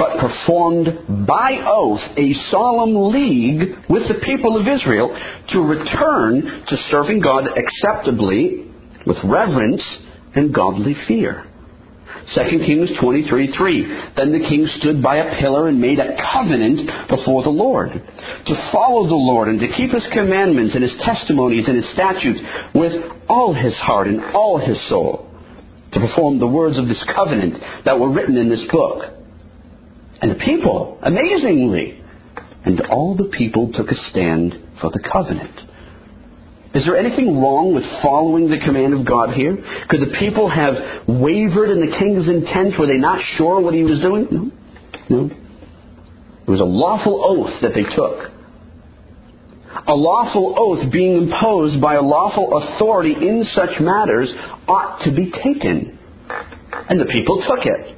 [0.00, 5.14] but performed by oath a solemn league with the people of Israel
[5.52, 8.64] to return to serving God acceptably
[9.04, 9.82] with reverence
[10.34, 11.44] and godly fear.
[12.34, 14.12] 2 Kings 23 3.
[14.16, 18.70] Then the king stood by a pillar and made a covenant before the Lord to
[18.72, 22.40] follow the Lord and to keep his commandments and his testimonies and his statutes
[22.74, 22.92] with
[23.28, 25.28] all his heart and all his soul,
[25.92, 29.19] to perform the words of this covenant that were written in this book.
[30.20, 32.02] And the people, amazingly,
[32.64, 35.58] and all the people took a stand for the covenant.
[36.74, 39.56] Is there anything wrong with following the command of God here?
[39.88, 42.78] Could the people have wavered in the king's intent?
[42.78, 44.28] Were they not sure what he was doing?
[44.30, 44.50] No.
[45.08, 45.30] No.
[46.46, 48.30] It was a lawful oath that they took.
[49.86, 54.28] A lawful oath being imposed by a lawful authority in such matters
[54.68, 55.98] ought to be taken.
[56.88, 57.96] And the people took it.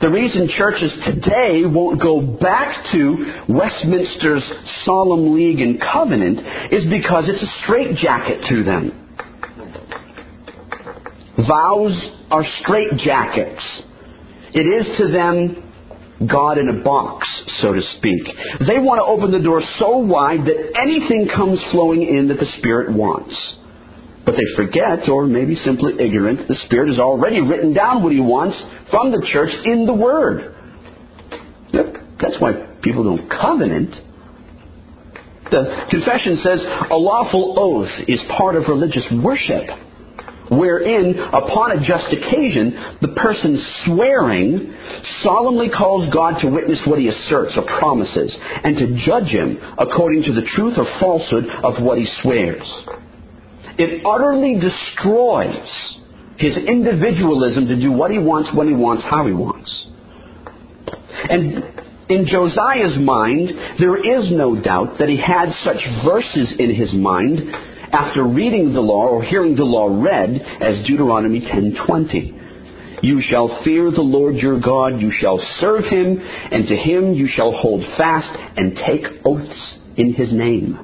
[0.00, 4.42] The reason churches today won't go back to Westminster's
[4.84, 6.40] Solemn League and Covenant
[6.72, 8.98] is because it's a straitjacket to them.
[11.38, 11.92] Vows
[12.30, 13.60] are straitjackets.
[14.54, 15.72] It is to them
[16.30, 17.26] God in a box,
[17.62, 18.22] so to speak.
[18.66, 22.46] They want to open the door so wide that anything comes flowing in that the
[22.58, 23.34] Spirit wants.
[24.24, 28.20] But they forget, or maybe simply ignorant, the Spirit has already written down what He
[28.20, 28.56] wants
[28.90, 30.54] from the church in the Word.
[31.72, 33.94] That's why people don't covenant.
[35.50, 39.68] The confession says a lawful oath is part of religious worship,
[40.50, 44.72] wherein, upon a just occasion, the person swearing
[45.24, 48.32] solemnly calls God to witness what he asserts or promises,
[48.62, 52.62] and to judge him according to the truth or falsehood of what he swears.
[53.78, 55.68] It utterly destroys
[56.36, 59.70] his individualism to do what he wants, when he wants, how he wants.
[61.28, 61.64] And
[62.08, 67.40] in Josiah's mind, there is no doubt that he had such verses in his mind
[67.92, 72.34] after reading the law or hearing the law read as Deuteronomy 10:20.
[73.02, 77.26] You shall fear the Lord your God, you shall serve him, and to him you
[77.26, 80.78] shall hold fast and take oaths in his name.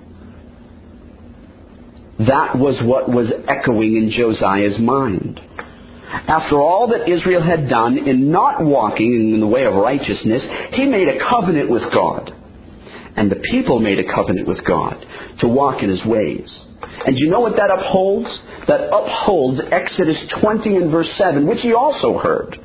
[2.18, 5.40] That was what was echoing in Josiah's mind.
[6.10, 10.86] After all that Israel had done in not walking in the way of righteousness, he
[10.86, 12.32] made a covenant with God.
[13.16, 15.04] And the people made a covenant with God
[15.40, 16.48] to walk in his ways.
[17.06, 18.28] And you know what that upholds?
[18.66, 22.58] That upholds Exodus 20 and verse 7, which he also heard.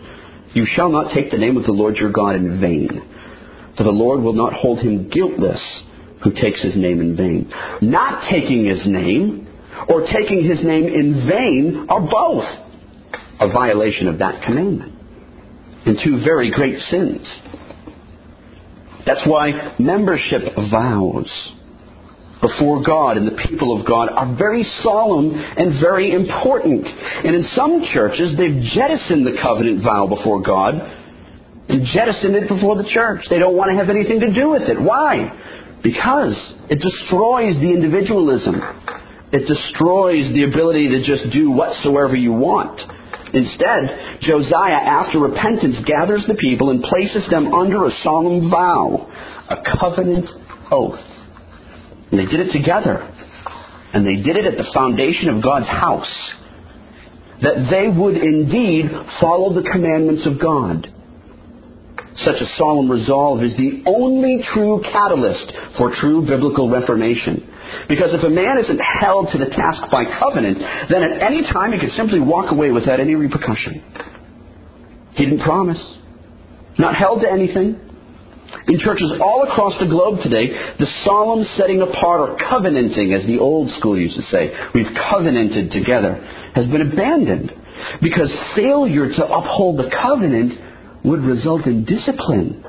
[0.54, 2.90] You shall not take the name of the Lord your God in vain,
[3.78, 5.62] for the Lord will not hold him guiltless
[6.24, 7.52] who takes his name in vain.
[7.82, 9.48] Not taking his name
[9.90, 12.46] or taking his name in vain are both
[13.40, 14.94] a violation of that commandment
[15.86, 17.26] and two very great sins.
[19.06, 21.30] That's why membership vows
[22.42, 26.86] before God and the people of God are very solemn and very important.
[26.86, 30.76] And in some churches, they've jettisoned the covenant vow before God
[31.70, 33.26] and jettisoned it before the church.
[33.30, 34.80] They don't want to have anything to do with it.
[34.80, 35.32] Why?
[35.84, 36.36] Because
[36.70, 38.62] it destroys the individualism.
[39.32, 42.80] It destroys the ability to just do whatsoever you want.
[43.34, 49.12] Instead, Josiah, after repentance, gathers the people and places them under a solemn vow,
[49.50, 50.30] a covenant
[50.72, 51.00] oath.
[52.12, 53.10] And they did it together.
[53.94, 56.32] And they did it at the foundation of God's house.
[57.44, 58.86] that they would indeed
[59.20, 60.88] follow the commandments of God.
[62.18, 67.50] Such a solemn resolve is the only true catalyst for true biblical reformation.
[67.90, 70.60] Because if a man isn't held to the task by covenant,
[70.90, 73.84] then at any time he could simply walk away without any repercussion.
[75.16, 75.80] He didn't promise.
[76.78, 77.80] Not held to anything.
[78.68, 80.48] In churches all across the globe today,
[80.78, 85.72] the solemn setting apart or covenanting, as the old school used to say, we've covenanted
[85.72, 86.16] together,
[86.54, 87.52] has been abandoned.
[88.02, 90.54] Because failure to uphold the covenant
[91.04, 92.64] would result in discipline.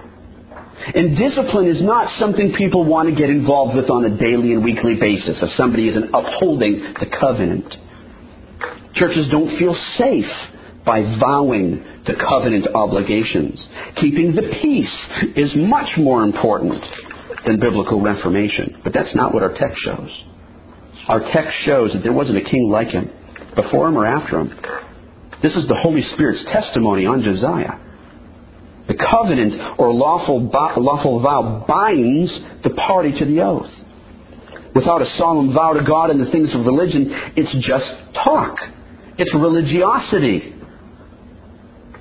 [0.95, 4.65] And discipline is not something people want to get involved with on a daily and
[4.65, 7.73] weekly basis if somebody isn't upholding the covenant.
[8.95, 10.31] Churches don't feel safe
[10.85, 13.59] by vowing to covenant obligations.
[14.01, 16.85] Keeping the peace is much more important
[17.47, 18.81] than biblical reformation.
[18.85, 20.11] But that's not what our text shows.
[21.09, 23.11] Our text shows that there wasn't a king like him,
[23.55, 24.55] before him or after him.
[25.43, 27.84] This is the Holy Spirit's testimony on Josiah.
[28.87, 32.31] The covenant or lawful, lawful vow binds
[32.63, 33.71] the party to the oath.
[34.75, 37.07] Without a solemn vow to God and the things of religion,
[37.37, 37.87] it's just
[38.25, 38.57] talk.
[39.17, 40.55] It's religiosity.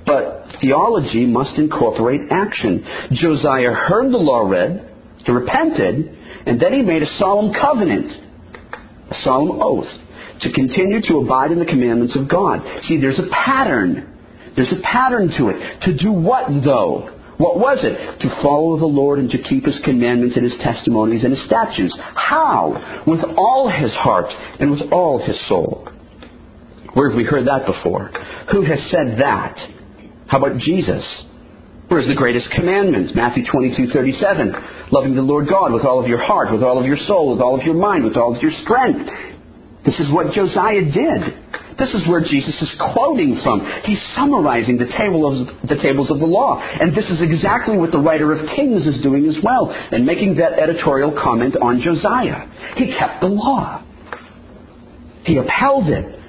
[0.04, 2.84] But theology must incorporate action.
[3.12, 4.90] Josiah heard the law read,
[5.24, 8.12] he repented, and then he made a solemn covenant,
[9.10, 9.88] a solemn oath,
[10.42, 12.60] to continue to abide in the commandments of God.
[12.88, 14.13] See, there's a pattern.
[14.56, 15.80] There's a pattern to it.
[15.82, 17.10] To do what, though?
[17.36, 18.20] What was it?
[18.20, 21.96] To follow the Lord and to keep His commandments and His testimonies and His statutes.
[22.14, 23.02] How?
[23.06, 24.26] With all His heart
[24.60, 25.88] and with all His soul.
[26.94, 28.12] Where have we heard that before?
[28.52, 29.58] Who has said that?
[30.28, 31.02] How about Jesus?
[31.88, 33.14] Where's the greatest commandment?
[33.16, 34.54] Matthew 22, 37.
[34.92, 37.40] Loving the Lord God with all of your heart, with all of your soul, with
[37.40, 39.10] all of your mind, with all of your strength.
[39.84, 41.38] This is what Josiah did.
[41.78, 43.60] This is where Jesus is quoting from.
[43.84, 46.60] He's summarizing the, table of, the tables of the law.
[46.60, 50.36] And this is exactly what the writer of Kings is doing as well, and making
[50.36, 52.46] that editorial comment on Josiah.
[52.76, 53.82] He kept the law.
[55.24, 56.20] He upheld it.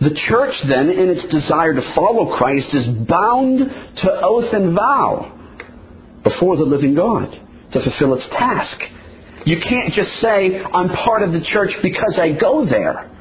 [0.00, 5.38] The church, then, in its desire to follow Christ, is bound to oath and vow
[6.24, 7.30] before the living God
[7.72, 8.78] to fulfill its task.
[9.44, 13.11] You can't just say, I'm part of the church because I go there.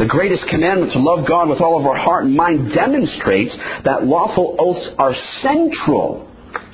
[0.00, 3.52] The greatest commandment to love God with all of our heart and mind demonstrates
[3.84, 6.26] that lawful oaths are central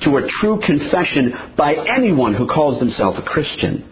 [0.05, 3.83] to a true confession by anyone who calls themselves a Christian.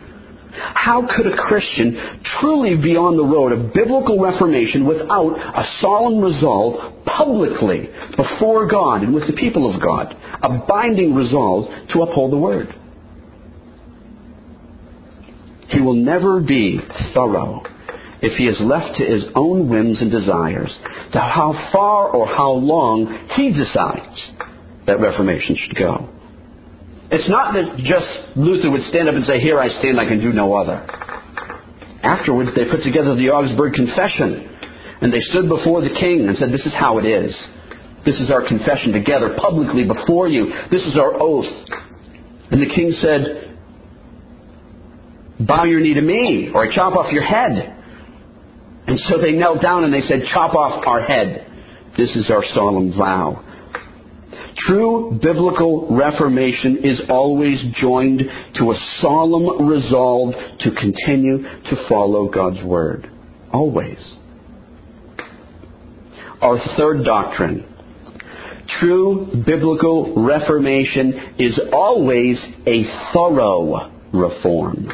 [0.54, 6.22] How could a Christian truly be on the road of biblical reformation without a solemn
[6.22, 10.16] resolve publicly before God and with the people of God?
[10.44, 12.74] A binding resolve to uphold the Word.
[15.68, 16.80] He will never be
[17.14, 17.66] thorough
[18.22, 20.72] if he is left to his own whims and desires,
[21.14, 24.20] to how far or how long he decides
[24.88, 26.10] that Reformation should go.
[27.12, 30.22] It's not that just Luther would stand up and say, Here I stand, I can
[30.22, 30.82] do no other.
[32.04, 34.50] Afterwards, they put together the Augsburg Confession,
[35.02, 37.34] and they stood before the king and said, This is how it is.
[38.06, 40.54] This is our confession together publicly before you.
[40.70, 41.52] This is our oath.
[42.52, 43.58] And the king said,
[45.40, 47.75] Bow your knee to me, or I chop off your head.
[48.88, 51.52] And so they knelt down and they said, Chop off our head.
[51.98, 53.44] This is our solemn vow.
[54.68, 58.22] True biblical reformation is always joined
[58.58, 63.10] to a solemn resolve to continue to follow God's Word.
[63.52, 63.98] Always.
[66.42, 67.66] Our third doctrine.
[68.80, 72.84] True biblical reformation is always a
[73.14, 74.90] thorough reform.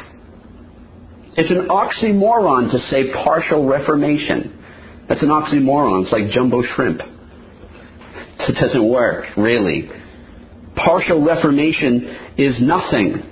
[1.36, 4.58] It's an oxymoron to say partial reformation.
[5.08, 6.04] That's an oxymoron.
[6.04, 7.00] It's like jumbo shrimp.
[8.40, 9.88] It doesn't work, really.
[10.76, 13.22] Partial reformation is nothing.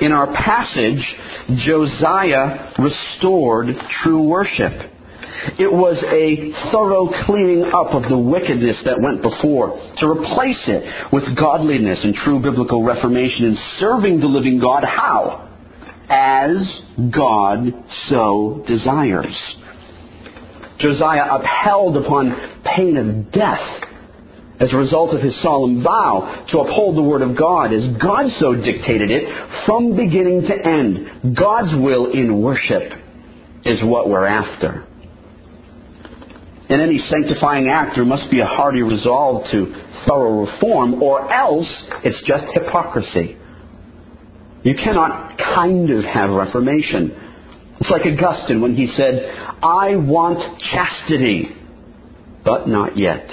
[0.00, 1.04] In our passage,
[1.66, 3.68] Josiah restored
[4.02, 4.72] true worship.
[5.58, 11.12] It was a thorough cleaning up of the wickedness that went before to replace it
[11.12, 14.84] with godliness and true biblical reformation and serving the living God.
[14.84, 15.51] How?
[16.08, 16.56] As
[17.10, 17.72] God
[18.08, 19.34] so desires.
[20.78, 23.82] Josiah upheld upon pain of death
[24.60, 28.26] as a result of his solemn vow to uphold the Word of God as God
[28.38, 29.24] so dictated it
[29.66, 31.36] from beginning to end.
[31.36, 32.92] God's will in worship
[33.64, 34.86] is what we're after.
[36.68, 39.74] In any sanctifying act, there must be a hearty resolve to
[40.06, 41.68] thorough reform, or else
[42.04, 43.36] it's just hypocrisy.
[44.64, 47.10] You cannot kind of have reformation.
[47.80, 49.28] It's like Augustine when he said,
[49.62, 51.48] I want chastity,
[52.44, 53.28] but not yet.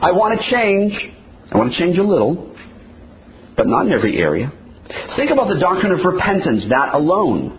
[0.00, 0.94] I want to change.
[1.52, 2.56] I want to change a little,
[3.56, 4.50] but not in every area.
[5.16, 7.58] Think about the doctrine of repentance, that alone.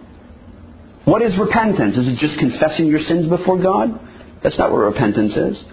[1.06, 1.96] What is repentance?
[1.98, 4.00] Is it just confessing your sins before God?
[4.44, 5.64] That's not what repentance is.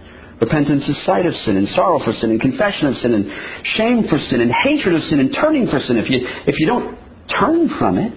[0.42, 3.30] Repentance is sight of sin and sorrow for sin and confession of sin and
[3.76, 5.96] shame for sin and hatred of sin and turning for sin.
[5.98, 6.18] If you,
[6.48, 6.98] if you don't
[7.38, 8.12] turn from it,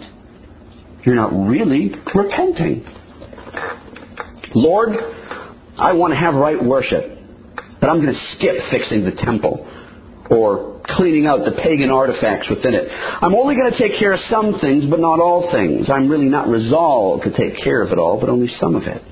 [1.05, 2.83] you're not really repenting.
[4.55, 4.89] Lord,
[5.77, 7.15] I want to have right worship,
[7.79, 9.69] but I'm going to skip fixing the temple
[10.31, 12.89] or cleaning out the pagan artifacts within it.
[12.89, 15.91] I'm only going to take care of some things, but not all things.
[15.93, 19.03] I'm really not resolved to take care of it all, but only some of it.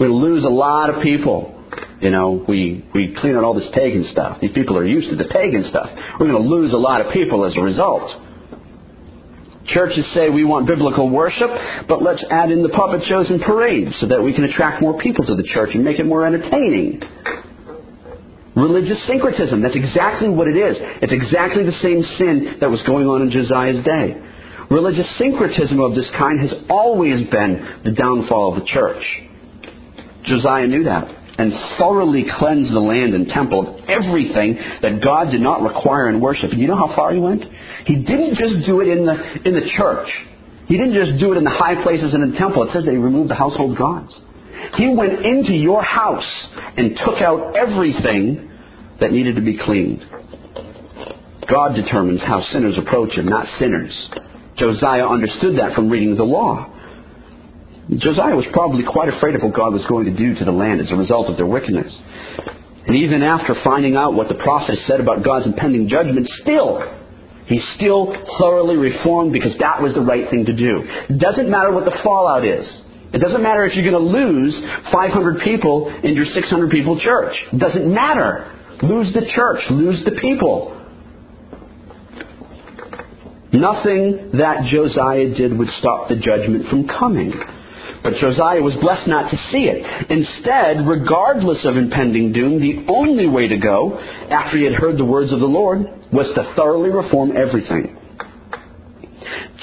[0.00, 1.58] We're going to lose a lot of people.
[2.02, 4.38] You know, we, we clean out all this pagan stuff.
[4.40, 5.88] These people are used to the pagan stuff.
[6.18, 8.20] We're going to lose a lot of people as a result.
[9.68, 11.48] Churches say we want biblical worship,
[11.86, 14.98] but let's add in the puppet shows and parades so that we can attract more
[14.98, 17.00] people to the church and make it more entertaining.
[18.56, 20.76] Religious syncretism, that's exactly what it is.
[21.02, 24.20] It's exactly the same sin that was going on in Josiah's day.
[24.70, 29.04] Religious syncretism of this kind has always been the downfall of the church.
[30.26, 35.40] Josiah knew that and thoroughly cleanse the land and temple of everything that God did
[35.40, 36.52] not require in worship.
[36.52, 37.42] And you know how far he went?
[37.86, 39.14] He didn't just do it in the,
[39.44, 40.08] in the church.
[40.66, 42.64] He didn't just do it in the high places and in the temple.
[42.64, 44.12] It says that he removed the household gods.
[44.76, 46.30] He went into your house
[46.76, 48.50] and took out everything
[49.00, 50.04] that needed to be cleaned.
[51.50, 53.92] God determines how sinners approach him, not sinners.
[54.56, 56.71] Josiah understood that from reading the law.
[57.90, 60.80] Josiah was probably quite afraid of what God was going to do to the land
[60.80, 61.92] as a result of their wickedness.
[62.86, 66.80] And even after finding out what the prophet said about God's impending judgment, still,
[67.46, 70.82] he still thoroughly reformed because that was the right thing to do.
[71.10, 72.66] It doesn't matter what the fallout is.
[73.12, 74.54] It doesn't matter if you're going to lose
[74.90, 77.34] 500 people in your 600 people church.
[77.52, 78.50] It doesn't matter.
[78.82, 79.60] Lose the church.
[79.70, 80.78] Lose the people.
[83.52, 87.32] Nothing that Josiah did would stop the judgment from coming.
[88.02, 90.10] But Josiah was blessed not to see it.
[90.10, 95.04] Instead, regardless of impending doom, the only way to go, after he had heard the
[95.04, 97.96] words of the Lord, was to thoroughly reform everything.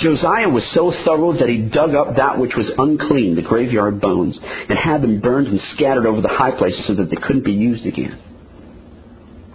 [0.02, 4.40] Josiah was so thorough that he dug up that which was unclean, the graveyard bones,
[4.42, 7.52] and had them burned and scattered over the high places so that they couldn't be
[7.52, 8.18] used again.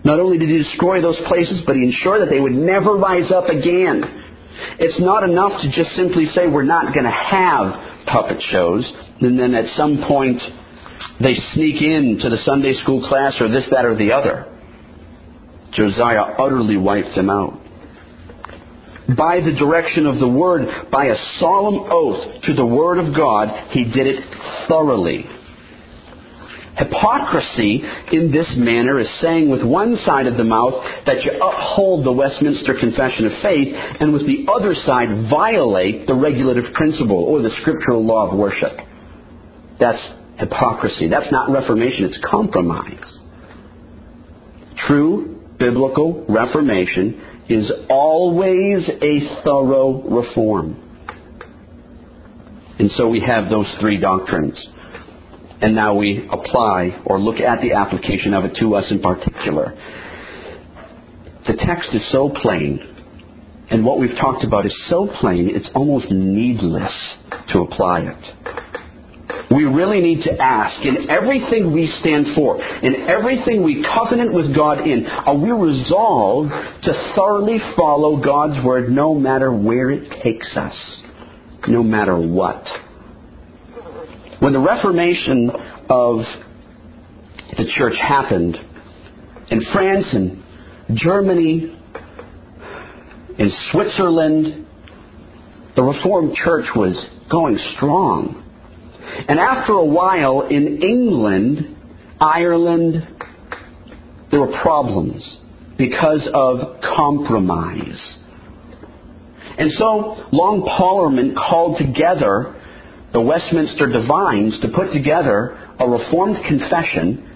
[0.04, 3.32] Not only did he destroy those places, but he ensured that they would never rise
[3.32, 4.04] up again.
[4.78, 8.90] It's not enough to just simply say we're not going to have puppet shows,
[9.20, 10.40] and then at some point
[11.20, 14.50] they sneak in to the Sunday school class or this, that, or the other.
[15.72, 17.60] Josiah utterly wipes them out.
[19.16, 23.72] By the direction of the Word, by a solemn oath to the Word of God,
[23.72, 24.24] he did it
[24.68, 25.26] thoroughly.
[26.76, 30.74] Hypocrisy in this manner is saying with one side of the mouth
[31.06, 33.68] that you uphold the Westminster Confession of Faith
[34.00, 38.76] and with the other side violate the regulative principle or the scriptural law of worship.
[39.78, 40.02] That's
[40.38, 41.08] hypocrisy.
[41.08, 43.18] That's not reformation, it's compromise.
[44.88, 50.80] True biblical reformation is always a thorough reform.
[52.80, 54.58] And so we have those three doctrines
[55.60, 59.74] and now we apply or look at the application of it to us in particular.
[61.46, 62.80] The text is so plain,
[63.70, 66.92] and what we've talked about is so plain, it's almost needless
[67.52, 68.54] to apply it.
[69.50, 74.54] We really need to ask in everything we stand for, in everything we covenant with
[74.54, 80.48] God in, are we resolved to thoroughly follow God's word no matter where it takes
[80.56, 80.74] us,
[81.68, 82.64] no matter what?
[84.40, 85.50] When the Reformation
[85.88, 86.16] of
[87.56, 88.56] the church happened
[89.50, 90.42] in France and
[90.94, 91.78] Germany,
[93.38, 94.66] in Switzerland,
[95.76, 96.94] the Reformed church was
[97.30, 98.42] going strong.
[99.28, 101.76] And after a while in England,
[102.20, 103.06] Ireland,
[104.30, 105.22] there were problems
[105.78, 108.00] because of compromise.
[109.58, 112.60] And so Long Parliament called together
[113.14, 117.30] the Westminster Divines to put together a Reformed confession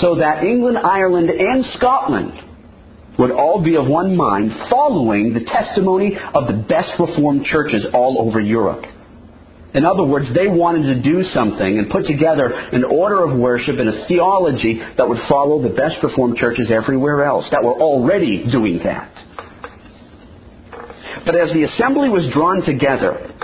[0.00, 2.32] so that England, Ireland, and Scotland
[3.18, 8.20] would all be of one mind following the testimony of the best Reformed churches all
[8.20, 8.84] over Europe.
[9.74, 13.78] In other words, they wanted to do something and put together an order of worship
[13.78, 18.48] and a theology that would follow the best Reformed churches everywhere else that were already
[18.50, 19.12] doing that.
[21.24, 23.35] But as the assembly was drawn together,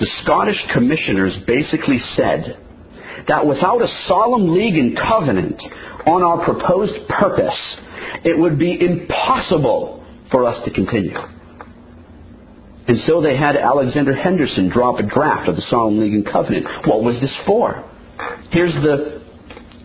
[0.00, 2.58] the Scottish commissioners basically said
[3.28, 5.60] that without a solemn league and covenant
[6.06, 7.58] on our proposed purpose,
[8.24, 11.16] it would be impossible for us to continue.
[12.88, 16.24] And so they had Alexander Henderson draw up a draft of the Solemn League and
[16.24, 16.66] Covenant.
[16.86, 17.82] What was this for?
[18.52, 19.22] Here's the,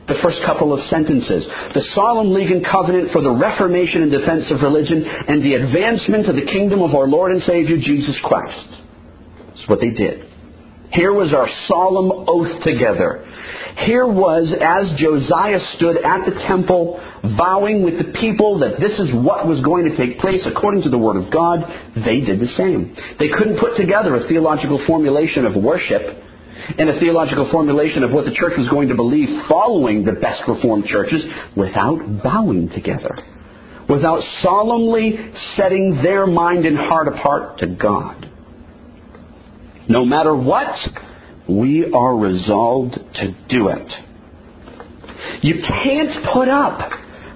[0.08, 1.46] the first couple of sentences.
[1.74, 6.30] The Solemn League and Covenant for the reformation and defense of religion and the advancement
[6.30, 8.81] of the kingdom of our Lord and Savior Jesus Christ.
[9.62, 10.26] That's what they did.
[10.92, 13.26] Here was our solemn oath together.
[13.86, 17.00] Here was, as Josiah stood at the temple,
[17.38, 20.90] vowing with the people that this is what was going to take place according to
[20.90, 21.64] the Word of God,
[21.96, 22.98] they did the same.
[23.20, 26.02] They couldn't put together a theological formulation of worship
[26.78, 30.42] and a theological formulation of what the church was going to believe following the best
[30.48, 31.22] Reformed churches
[31.56, 33.16] without bowing together,
[33.88, 35.16] without solemnly
[35.56, 38.31] setting their mind and heart apart to God.
[39.90, 40.74] No matter what,
[41.48, 43.92] we are resolved to do it.
[45.42, 46.92] You can't put up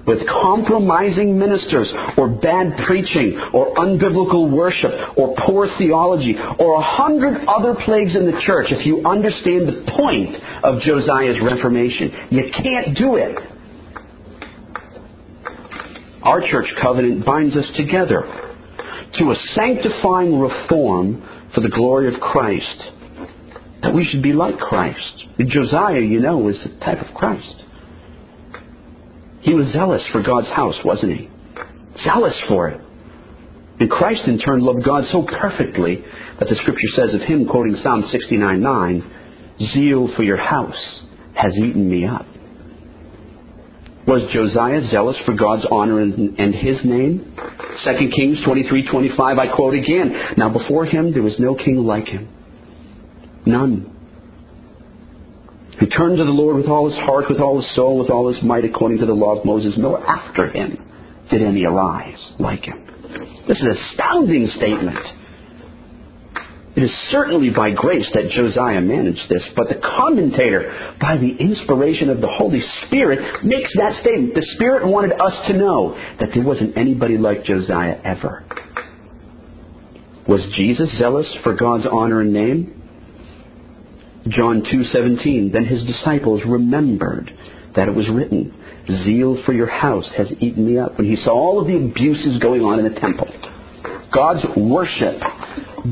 [0.06, 7.44] with compromising ministers or bad preaching or unbiblical worship or poor theology or a hundred
[7.48, 12.28] other plagues in the church if you understand the point of Josiah's Reformation.
[12.30, 13.36] You can't do it.
[16.22, 18.22] Our church covenant binds us together
[19.18, 21.22] to a sanctifying reform
[21.56, 22.82] for the glory of Christ.
[23.82, 25.24] That we should be like Christ.
[25.38, 27.62] Josiah, you know, was a type of Christ.
[29.40, 31.30] He was zealous for God's house, wasn't he?
[32.04, 32.80] Zealous for it.
[33.80, 36.04] And Christ, in turn, loved God so perfectly
[36.38, 39.12] that the scripture says of him, quoting Psalm 69 9,
[39.72, 41.00] Zeal for your house
[41.34, 42.26] has eaten me up.
[44.06, 47.34] Was Josiah zealous for God's honor and, and his name?
[47.84, 50.34] 2 Kings 23:25 I quote again.
[50.36, 52.28] Now before him there was no king like him.
[53.44, 53.92] None.
[55.80, 58.32] He turned to the Lord with all his heart, with all his soul, with all
[58.32, 59.74] his might, according to the law of Moses.
[59.76, 60.78] Nor after him
[61.30, 62.86] did any arise like him.
[63.48, 64.98] This is an astounding statement.
[66.76, 72.10] It is certainly by grace that Josiah managed this, but the commentator, by the inspiration
[72.10, 74.34] of the Holy Spirit, makes that statement.
[74.34, 78.44] The Spirit wanted us to know that there wasn't anybody like Josiah ever.
[80.28, 82.82] Was Jesus zealous for God's honor and name?
[84.28, 87.32] John 2:17 Then his disciples remembered
[87.74, 88.52] that it was written,
[89.04, 92.36] "Zeal for your house has eaten me up." When he saw all of the abuses
[92.38, 93.28] going on in the temple,
[94.10, 95.22] God's worship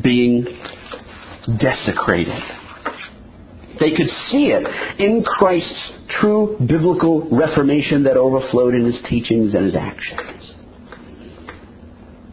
[0.02, 0.46] being
[1.60, 2.42] desecrated.
[3.80, 5.90] They could see it in Christ's
[6.20, 10.54] true biblical reformation that overflowed in his teachings and his actions.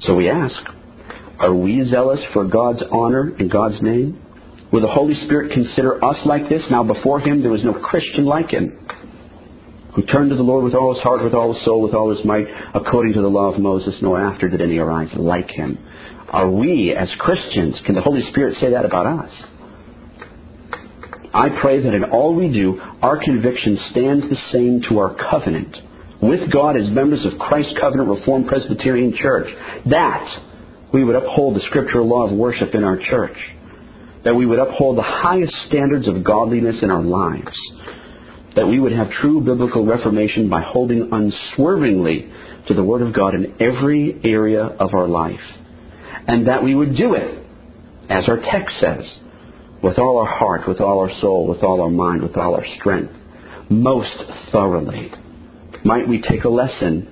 [0.02, 0.56] So we ask,
[1.40, 4.22] are we zealous for God's honor and God's name?
[4.72, 6.62] Will the Holy Spirit consider us like this?
[6.70, 8.78] Now before him there was no Christian like him
[9.96, 12.16] who turned to the Lord with all his heart, with all his soul, with all
[12.16, 15.78] his might, according to the law of Moses, nor after did any arise like him.
[16.30, 19.32] Are we, as Christians, can the Holy Spirit say that about us?
[21.34, 25.76] I pray that in all we do, our conviction stands the same to our covenant
[26.22, 29.48] with God as members of Christ's Covenant Reformed Presbyterian Church.
[29.90, 30.28] That
[30.94, 33.38] we would uphold the scriptural law of worship in our church.
[34.24, 37.58] That we would uphold the highest standards of godliness in our lives.
[38.56, 42.30] That we would have true biblical reformation by holding unswervingly
[42.68, 45.40] to the Word of God in every area of our life
[46.28, 47.44] and that we would do it,
[48.10, 49.06] as our text says,
[49.84, 52.66] with all our heart, with all our soul, with all our mind, with all our
[52.80, 53.14] strength,
[53.70, 54.16] most
[54.52, 55.12] thoroughly.
[55.84, 57.08] Might we take a lesson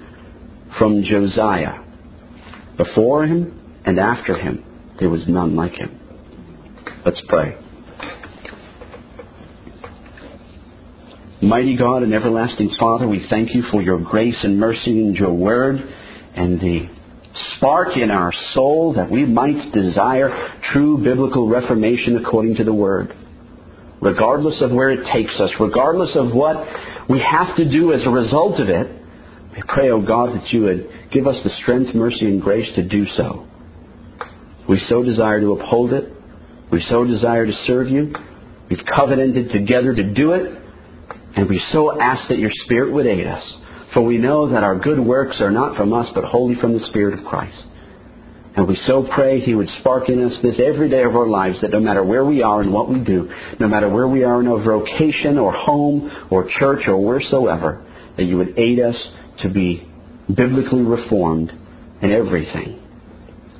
[0.77, 1.83] from Josiah?
[2.77, 4.63] Before him and after him,
[4.99, 5.99] there was none like him.
[7.05, 7.57] Let's pray.
[11.41, 15.33] Mighty God and everlasting Father, we thank you for your grace and mercy and your
[15.33, 15.77] word
[16.35, 16.89] and the
[17.55, 23.15] spark in our soul that we might desire true biblical reformation according to the Word.
[24.01, 26.57] Regardless of where it takes us, regardless of what
[27.09, 28.99] we have to do as a result of it,
[29.55, 32.67] we pray, O oh God, that you would give us the strength, mercy, and grace
[32.75, 33.45] to do so.
[34.69, 36.13] We so desire to uphold it.
[36.71, 38.13] We so desire to serve you.
[38.69, 40.61] We've covenanted together to do it.
[41.35, 43.43] And we so ask that your Spirit would aid us
[43.93, 46.85] for we know that our good works are not from us, but wholly from the
[46.87, 47.63] Spirit of Christ.
[48.55, 51.61] And we so pray He would spark in us this every day of our lives
[51.61, 54.41] that no matter where we are and what we do, no matter where we are
[54.41, 57.85] in our vocation or home or church or wheresoever,
[58.17, 58.95] that you would aid us
[59.43, 59.87] to be
[60.27, 61.51] biblically reformed
[62.01, 62.81] in everything.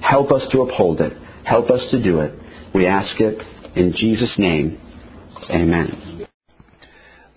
[0.02, 1.14] Help us to uphold it.
[1.46, 2.38] Help us to do it.
[2.74, 3.40] We ask it
[3.76, 4.80] In Jesus' name,
[5.50, 6.09] amen.